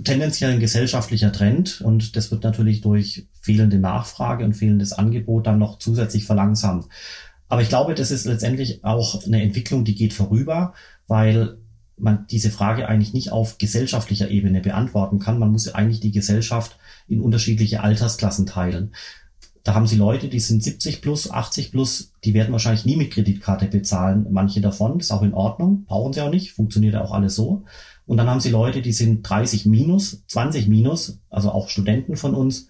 tendenziell 0.03 0.51
ein 0.51 0.59
gesellschaftlicher 0.59 1.31
Trend 1.31 1.81
und 1.81 2.15
das 2.15 2.31
wird 2.31 2.43
natürlich 2.43 2.81
durch 2.81 3.27
fehlende 3.41 3.79
Nachfrage 3.79 4.45
und 4.45 4.53
fehlendes 4.53 4.93
Angebot 4.93 5.47
dann 5.47 5.59
noch 5.59 5.77
zusätzlich 5.79 6.25
verlangsamt. 6.25 6.85
Aber 7.47 7.61
ich 7.61 7.69
glaube, 7.69 7.95
das 7.95 8.11
ist 8.11 8.25
letztendlich 8.25 8.83
auch 8.83 9.23
eine 9.25 9.41
Entwicklung, 9.41 9.85
die 9.85 9.95
geht 9.95 10.13
vorüber, 10.13 10.73
weil 11.07 11.57
man 11.97 12.25
diese 12.29 12.49
Frage 12.49 12.87
eigentlich 12.87 13.13
nicht 13.13 13.31
auf 13.31 13.57
gesellschaftlicher 13.57 14.29
Ebene 14.29 14.61
beantworten 14.61 15.19
kann. 15.19 15.39
Man 15.39 15.51
muss 15.51 15.73
eigentlich 15.73 16.01
die 16.01 16.11
Gesellschaft 16.11 16.77
in 17.07 17.21
unterschiedliche 17.21 17.81
Altersklassen 17.81 18.45
teilen. 18.45 18.93
Da 19.63 19.73
haben 19.73 19.87
sie 19.87 19.95
Leute, 19.95 20.27
die 20.27 20.39
sind 20.39 20.63
70 20.63 21.01
plus, 21.01 21.31
80 21.31 21.71
plus, 21.71 22.13
die 22.23 22.35
werden 22.35 22.51
wahrscheinlich 22.51 22.85
nie 22.85 22.97
mit 22.97 23.11
Kreditkarte 23.11 23.65
bezahlen. 23.65 24.27
Manche 24.29 24.61
davon, 24.61 24.99
ist 24.99 25.11
auch 25.11 25.23
in 25.23 25.33
Ordnung, 25.33 25.85
brauchen 25.85 26.13
sie 26.13 26.21
auch 26.21 26.29
nicht, 26.29 26.51
funktioniert 26.51 26.93
ja 26.93 27.03
auch 27.03 27.11
alles 27.11 27.35
so. 27.35 27.63
Und 28.05 28.17
dann 28.17 28.29
haben 28.29 28.39
sie 28.39 28.51
Leute, 28.51 28.81
die 28.81 28.93
sind 28.93 29.27
30 29.27 29.65
minus, 29.65 30.23
20 30.27 30.67
minus, 30.67 31.19
also 31.29 31.51
auch 31.51 31.69
Studenten 31.69 32.15
von 32.15 32.35
uns, 32.35 32.67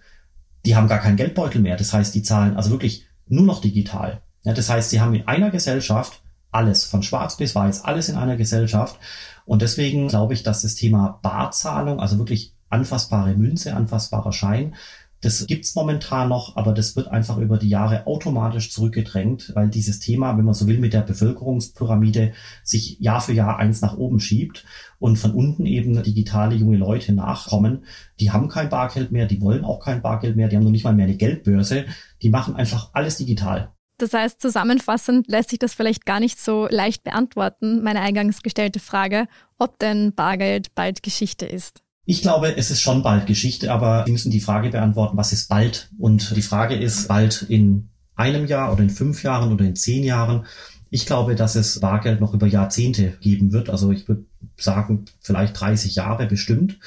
die 0.65 0.75
haben 0.75 0.87
gar 0.87 0.99
keinen 0.99 1.17
Geldbeutel 1.17 1.61
mehr. 1.61 1.75
Das 1.75 1.91
heißt, 1.91 2.15
die 2.15 2.23
zahlen 2.23 2.55
also 2.55 2.71
wirklich 2.71 3.05
nur 3.27 3.43
noch 3.43 3.59
digital. 3.59 4.21
Ja, 4.45 4.53
das 4.53 4.69
heißt, 4.69 4.91
sie 4.91 5.01
haben 5.01 5.15
in 5.15 5.27
einer 5.27 5.49
Gesellschaft 5.49 6.21
alles, 6.51 6.85
von 6.85 7.03
schwarz 7.03 7.35
bis 7.35 7.53
weiß, 7.53 7.83
alles 7.83 8.09
in 8.09 8.15
einer 8.15 8.37
Gesellschaft. 8.37 8.97
Und 9.45 9.61
deswegen 9.61 10.07
glaube 10.07 10.33
ich, 10.33 10.43
dass 10.43 10.61
das 10.61 10.75
Thema 10.75 11.19
Barzahlung, 11.21 11.99
also 11.99 12.17
wirklich 12.17 12.53
anfassbare 12.69 13.35
Münze, 13.35 13.75
anfassbarer 13.75 14.31
Schein, 14.31 14.75
das 15.21 15.47
gibt's 15.47 15.73
momentan 15.73 16.29
noch, 16.29 16.55
aber 16.55 16.71
das 16.71 16.95
wird 16.95 17.07
einfach 17.07 17.37
über 17.37 17.57
die 17.57 17.69
Jahre 17.69 18.05
automatisch 18.05 18.71
zurückgedrängt, 18.71 19.53
weil 19.55 19.69
dieses 19.69 19.99
Thema, 19.99 20.37
wenn 20.37 20.45
man 20.45 20.53
so 20.53 20.67
will, 20.67 20.77
mit 20.77 20.93
der 20.93 21.01
Bevölkerungspyramide 21.01 22.33
sich 22.63 22.99
Jahr 22.99 23.21
für 23.21 23.33
Jahr 23.33 23.57
eins 23.57 23.81
nach 23.81 23.97
oben 23.97 24.19
schiebt 24.19 24.65
und 24.99 25.17
von 25.17 25.33
unten 25.33 25.65
eben 25.65 26.03
digitale 26.03 26.55
junge 26.55 26.77
Leute 26.77 27.11
nachkommen. 27.13 27.85
Die 28.19 28.31
haben 28.31 28.49
kein 28.49 28.69
Bargeld 28.69 29.11
mehr, 29.11 29.25
die 29.25 29.41
wollen 29.41 29.65
auch 29.65 29.79
kein 29.79 30.03
Bargeld 30.03 30.35
mehr, 30.35 30.47
die 30.47 30.57
haben 30.57 30.63
noch 30.63 30.69
nicht 30.69 30.83
mal 30.83 30.93
mehr 30.93 31.05
eine 31.07 31.17
Geldbörse. 31.17 31.85
Die 32.21 32.29
machen 32.29 32.55
einfach 32.55 32.91
alles 32.93 33.17
digital. 33.17 33.74
Das 33.97 34.13
heißt, 34.13 34.41
zusammenfassend 34.41 35.27
lässt 35.29 35.49
sich 35.51 35.59
das 35.59 35.73
vielleicht 35.73 36.05
gar 36.05 36.19
nicht 36.19 36.39
so 36.39 36.67
leicht 36.69 37.03
beantworten, 37.03 37.81
meine 37.81 38.01
eingangs 38.01 38.41
gestellte 38.41 38.79
Frage, 38.79 39.27
ob 39.57 39.79
denn 39.79 40.13
Bargeld 40.13 40.75
bald 40.75 41.01
Geschichte 41.01 41.45
ist. 41.45 41.81
Ich 42.05 42.21
glaube, 42.21 42.55
es 42.55 42.69
ist 42.69 42.81
schon 42.81 43.01
bald 43.01 43.25
Geschichte, 43.25 43.71
aber 43.71 44.05
wir 44.05 44.11
müssen 44.11 44.31
die 44.31 44.41
Frage 44.41 44.69
beantworten, 44.69 45.17
was 45.17 45.33
ist 45.33 45.49
bald? 45.49 45.89
Und 45.97 46.35
die 46.35 46.41
Frage 46.41 46.75
ist 46.75 47.07
bald 47.07 47.43
in 47.43 47.89
einem 48.15 48.45
Jahr 48.45 48.71
oder 48.71 48.83
in 48.83 48.89
fünf 48.89 49.23
Jahren 49.23 49.51
oder 49.51 49.65
in 49.65 49.75
zehn 49.75 50.03
Jahren. 50.03 50.45
Ich 50.91 51.05
glaube, 51.05 51.35
dass 51.35 51.55
es 51.55 51.79
Bargeld 51.79 52.21
noch 52.21 52.33
über 52.33 52.47
Jahrzehnte 52.47 53.17
geben 53.21 53.51
wird. 53.51 53.69
Also 53.69 53.91
ich 53.91 54.07
würde 54.07 54.25
sagen, 54.57 55.05
vielleicht 55.19 55.59
30 55.59 55.95
Jahre 55.95 56.27
bestimmt. 56.27 56.79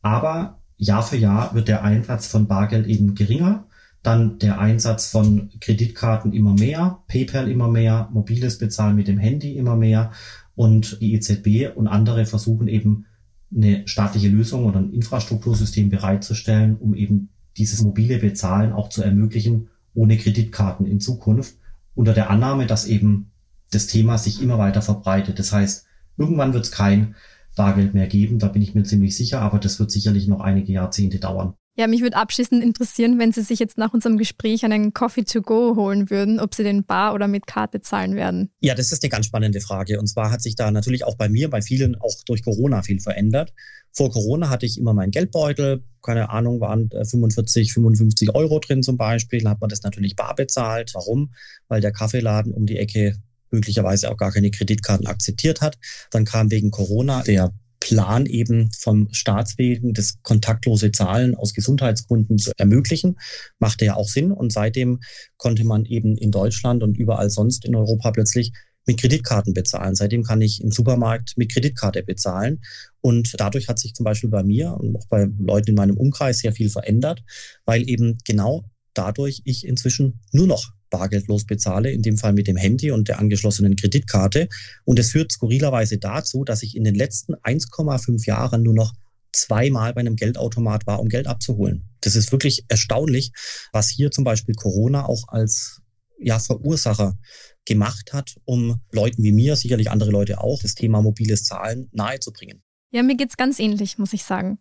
Aber 0.00 0.58
Jahr 0.78 1.02
für 1.02 1.16
Jahr 1.16 1.54
wird 1.54 1.68
der 1.68 1.84
Einsatz 1.84 2.26
von 2.26 2.48
Bargeld 2.48 2.86
eben 2.86 3.14
geringer. 3.14 3.64
Dann 4.02 4.38
der 4.38 4.58
Einsatz 4.58 5.10
von 5.10 5.50
Kreditkarten 5.60 6.32
immer 6.32 6.54
mehr, 6.54 6.98
PayPal 7.06 7.50
immer 7.50 7.68
mehr, 7.68 8.08
mobiles 8.12 8.58
Bezahlen 8.58 8.96
mit 8.96 9.08
dem 9.08 9.18
Handy 9.18 9.56
immer 9.56 9.76
mehr. 9.76 10.12
Und 10.54 11.00
die 11.00 11.14
EZB 11.14 11.76
und 11.76 11.86
andere 11.86 12.26
versuchen 12.26 12.68
eben 12.68 13.06
eine 13.54 13.86
staatliche 13.86 14.28
Lösung 14.28 14.64
oder 14.66 14.80
ein 14.80 14.92
Infrastruktursystem 14.92 15.88
bereitzustellen, 15.88 16.76
um 16.76 16.94
eben 16.94 17.28
dieses 17.56 17.82
mobile 17.82 18.18
Bezahlen 18.18 18.72
auch 18.72 18.88
zu 18.88 19.02
ermöglichen, 19.02 19.68
ohne 19.94 20.16
Kreditkarten 20.16 20.86
in 20.86 21.00
Zukunft, 21.00 21.56
unter 21.94 22.14
der 22.14 22.30
Annahme, 22.30 22.66
dass 22.66 22.86
eben 22.86 23.30
das 23.70 23.86
Thema 23.86 24.18
sich 24.18 24.42
immer 24.42 24.58
weiter 24.58 24.82
verbreitet. 24.82 25.38
Das 25.38 25.52
heißt, 25.52 25.86
irgendwann 26.16 26.54
wird 26.54 26.64
es 26.64 26.72
kein 26.72 27.14
Bargeld 27.56 27.92
mehr 27.92 28.06
geben, 28.06 28.38
da 28.38 28.48
bin 28.48 28.62
ich 28.62 28.74
mir 28.74 28.84
ziemlich 28.84 29.16
sicher, 29.16 29.42
aber 29.42 29.58
das 29.58 29.78
wird 29.78 29.90
sicherlich 29.90 30.26
noch 30.26 30.40
einige 30.40 30.72
Jahrzehnte 30.72 31.18
dauern. 31.18 31.54
Ja, 31.74 31.86
mich 31.86 32.02
würde 32.02 32.16
abschließend 32.16 32.62
interessieren, 32.62 33.18
wenn 33.18 33.32
Sie 33.32 33.40
sich 33.40 33.58
jetzt 33.58 33.78
nach 33.78 33.94
unserem 33.94 34.18
Gespräch 34.18 34.62
einen 34.64 34.92
Coffee 34.92 35.24
to 35.24 35.40
go 35.40 35.74
holen 35.74 36.10
würden, 36.10 36.38
ob 36.38 36.54
Sie 36.54 36.64
den 36.64 36.84
bar 36.84 37.14
oder 37.14 37.28
mit 37.28 37.46
Karte 37.46 37.80
zahlen 37.80 38.14
werden. 38.14 38.50
Ja, 38.60 38.74
das 38.74 38.92
ist 38.92 39.02
eine 39.02 39.08
ganz 39.08 39.24
spannende 39.24 39.60
Frage. 39.62 39.98
Und 39.98 40.06
zwar 40.06 40.30
hat 40.30 40.42
sich 40.42 40.54
da 40.54 40.70
natürlich 40.70 41.04
auch 41.04 41.16
bei 41.16 41.30
mir, 41.30 41.48
bei 41.48 41.62
vielen 41.62 41.94
auch 41.94 42.14
durch 42.26 42.44
Corona 42.44 42.82
viel 42.82 43.00
verändert. 43.00 43.54
Vor 43.90 44.10
Corona 44.10 44.50
hatte 44.50 44.66
ich 44.66 44.78
immer 44.78 44.92
meinen 44.92 45.12
Geldbeutel, 45.12 45.82
keine 46.02 46.28
Ahnung, 46.28 46.60
waren 46.60 46.90
45, 46.90 47.68
äh, 47.68 47.72
55 47.72 48.34
Euro 48.34 48.58
drin 48.58 48.82
zum 48.82 48.98
Beispiel. 48.98 49.40
Dann 49.40 49.52
hat 49.52 49.60
man 49.62 49.70
das 49.70 49.82
natürlich 49.82 50.14
bar 50.14 50.34
bezahlt. 50.34 50.90
Warum? 50.92 51.32
Weil 51.68 51.80
der 51.80 51.92
Kaffeeladen 51.92 52.52
um 52.52 52.66
die 52.66 52.76
Ecke 52.76 53.16
möglicherweise 53.50 54.10
auch 54.10 54.16
gar 54.18 54.32
keine 54.32 54.50
Kreditkarten 54.50 55.06
akzeptiert 55.06 55.62
hat. 55.62 55.78
Dann 56.10 56.26
kam 56.26 56.50
wegen 56.50 56.70
Corona 56.70 57.22
der 57.22 57.54
Plan 57.82 58.26
eben 58.26 58.70
vom 58.78 59.08
Staatswegen 59.12 59.92
das 59.92 60.22
kontaktlose 60.22 60.92
Zahlen 60.92 61.34
aus 61.34 61.52
Gesundheitsgründen 61.52 62.38
zu 62.38 62.52
ermöglichen. 62.56 63.18
Machte 63.58 63.84
ja 63.84 63.96
auch 63.96 64.08
Sinn. 64.08 64.30
Und 64.30 64.52
seitdem 64.52 65.00
konnte 65.36 65.64
man 65.64 65.84
eben 65.84 66.16
in 66.16 66.30
Deutschland 66.30 66.84
und 66.84 66.96
überall 66.96 67.28
sonst 67.28 67.64
in 67.64 67.74
Europa 67.74 68.12
plötzlich 68.12 68.52
mit 68.86 69.00
Kreditkarten 69.00 69.52
bezahlen. 69.52 69.96
Seitdem 69.96 70.22
kann 70.22 70.40
ich 70.40 70.62
im 70.62 70.70
Supermarkt 70.70 71.36
mit 71.36 71.52
Kreditkarte 71.52 72.04
bezahlen. 72.04 72.62
Und 73.00 73.34
dadurch 73.38 73.66
hat 73.66 73.80
sich 73.80 73.94
zum 73.94 74.04
Beispiel 74.04 74.30
bei 74.30 74.44
mir 74.44 74.74
und 74.74 74.94
auch 74.94 75.06
bei 75.08 75.28
Leuten 75.40 75.70
in 75.70 75.74
meinem 75.74 75.96
Umkreis 75.96 76.38
sehr 76.38 76.52
viel 76.52 76.70
verändert, 76.70 77.24
weil 77.64 77.88
eben 77.88 78.18
genau 78.24 78.64
dadurch 78.94 79.42
ich 79.44 79.66
inzwischen 79.66 80.20
nur 80.32 80.46
noch 80.46 80.72
bargeldlos 80.90 81.46
bezahle, 81.46 81.90
in 81.90 82.02
dem 82.02 82.18
Fall 82.18 82.32
mit 82.32 82.46
dem 82.46 82.56
Handy 82.56 82.90
und 82.90 83.08
der 83.08 83.18
angeschlossenen 83.18 83.76
Kreditkarte. 83.76 84.48
Und 84.84 84.98
es 84.98 85.10
führt 85.10 85.32
skurrilerweise 85.32 85.98
dazu, 85.98 86.44
dass 86.44 86.62
ich 86.62 86.76
in 86.76 86.84
den 86.84 86.94
letzten 86.94 87.34
1,5 87.34 88.26
Jahren 88.26 88.62
nur 88.62 88.74
noch 88.74 88.92
zweimal 89.32 89.94
bei 89.94 90.00
einem 90.00 90.16
Geldautomat 90.16 90.86
war, 90.86 91.00
um 91.00 91.08
Geld 91.08 91.26
abzuholen. 91.26 91.88
Das 92.02 92.16
ist 92.16 92.32
wirklich 92.32 92.64
erstaunlich, 92.68 93.32
was 93.72 93.88
hier 93.88 94.10
zum 94.10 94.24
Beispiel 94.24 94.54
Corona 94.54 95.06
auch 95.06 95.28
als 95.28 95.80
ja, 96.18 96.38
Verursacher 96.38 97.18
gemacht 97.64 98.12
hat, 98.12 98.36
um 98.44 98.80
Leuten 98.90 99.22
wie 99.22 99.32
mir, 99.32 99.56
sicherlich 99.56 99.90
andere 99.90 100.10
Leute 100.10 100.40
auch, 100.40 100.60
das 100.60 100.74
Thema 100.74 101.00
mobiles 101.00 101.44
Zahlen 101.44 101.88
nahezubringen. 101.92 102.62
Ja, 102.90 103.02
mir 103.02 103.16
geht's 103.16 103.36
ganz 103.36 103.58
ähnlich, 103.58 103.98
muss 103.98 104.12
ich 104.12 104.22
sagen. 104.22 104.58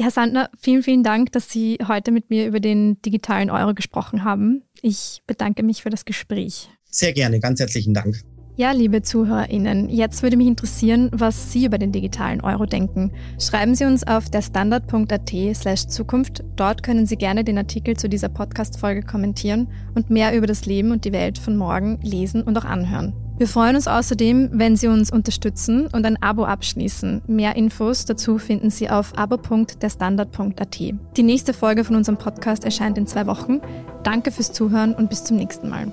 Herr 0.00 0.12
Sandner, 0.12 0.48
vielen, 0.56 0.84
vielen 0.84 1.02
Dank, 1.02 1.32
dass 1.32 1.50
Sie 1.50 1.78
heute 1.86 2.12
mit 2.12 2.30
mir 2.30 2.46
über 2.46 2.60
den 2.60 3.02
digitalen 3.02 3.50
Euro 3.50 3.74
gesprochen 3.74 4.22
haben. 4.22 4.62
Ich 4.80 5.22
bedanke 5.26 5.64
mich 5.64 5.82
für 5.82 5.90
das 5.90 6.04
Gespräch. 6.04 6.68
Sehr 6.84 7.12
gerne, 7.12 7.40
ganz 7.40 7.58
herzlichen 7.58 7.94
Dank. 7.94 8.22
Ja, 8.54 8.70
liebe 8.72 9.02
ZuhörerInnen, 9.02 9.88
jetzt 9.88 10.22
würde 10.22 10.36
mich 10.36 10.46
interessieren, 10.46 11.10
was 11.12 11.52
Sie 11.52 11.64
über 11.64 11.78
den 11.78 11.92
digitalen 11.92 12.40
Euro 12.40 12.66
denken. 12.66 13.12
Schreiben 13.40 13.74
Sie 13.74 13.84
uns 13.84 14.06
auf 14.06 14.30
der 14.30 14.42
standard.at 14.42 15.32
slash 15.54 15.86
Zukunft. 15.86 16.44
Dort 16.56 16.82
können 16.82 17.06
Sie 17.06 17.16
gerne 17.16 17.42
den 17.42 17.58
Artikel 17.58 17.96
zu 17.96 18.08
dieser 18.08 18.28
Podcast-Folge 18.28 19.02
kommentieren 19.02 19.68
und 19.94 20.10
mehr 20.10 20.36
über 20.36 20.46
das 20.46 20.66
Leben 20.66 20.92
und 20.92 21.04
die 21.04 21.12
Welt 21.12 21.38
von 21.38 21.56
morgen 21.56 22.00
lesen 22.02 22.42
und 22.42 22.56
auch 22.56 22.64
anhören. 22.64 23.14
Wir 23.38 23.46
freuen 23.46 23.76
uns 23.76 23.86
außerdem, 23.86 24.50
wenn 24.52 24.74
Sie 24.74 24.88
uns 24.88 25.12
unterstützen 25.12 25.86
und 25.86 26.04
ein 26.04 26.20
Abo 26.20 26.44
abschließen. 26.44 27.22
Mehr 27.28 27.54
Infos 27.54 28.04
dazu 28.04 28.36
finden 28.38 28.70
Sie 28.70 28.90
auf 28.90 29.16
abo.derstandard.at. 29.16 30.78
Die 31.16 31.22
nächste 31.22 31.54
Folge 31.54 31.84
von 31.84 31.94
unserem 31.94 32.18
Podcast 32.18 32.64
erscheint 32.64 32.98
in 32.98 33.06
zwei 33.06 33.28
Wochen. 33.28 33.60
Danke 34.02 34.32
fürs 34.32 34.52
Zuhören 34.52 34.92
und 34.92 35.08
bis 35.08 35.22
zum 35.22 35.36
nächsten 35.36 35.68
Mal. 35.68 35.92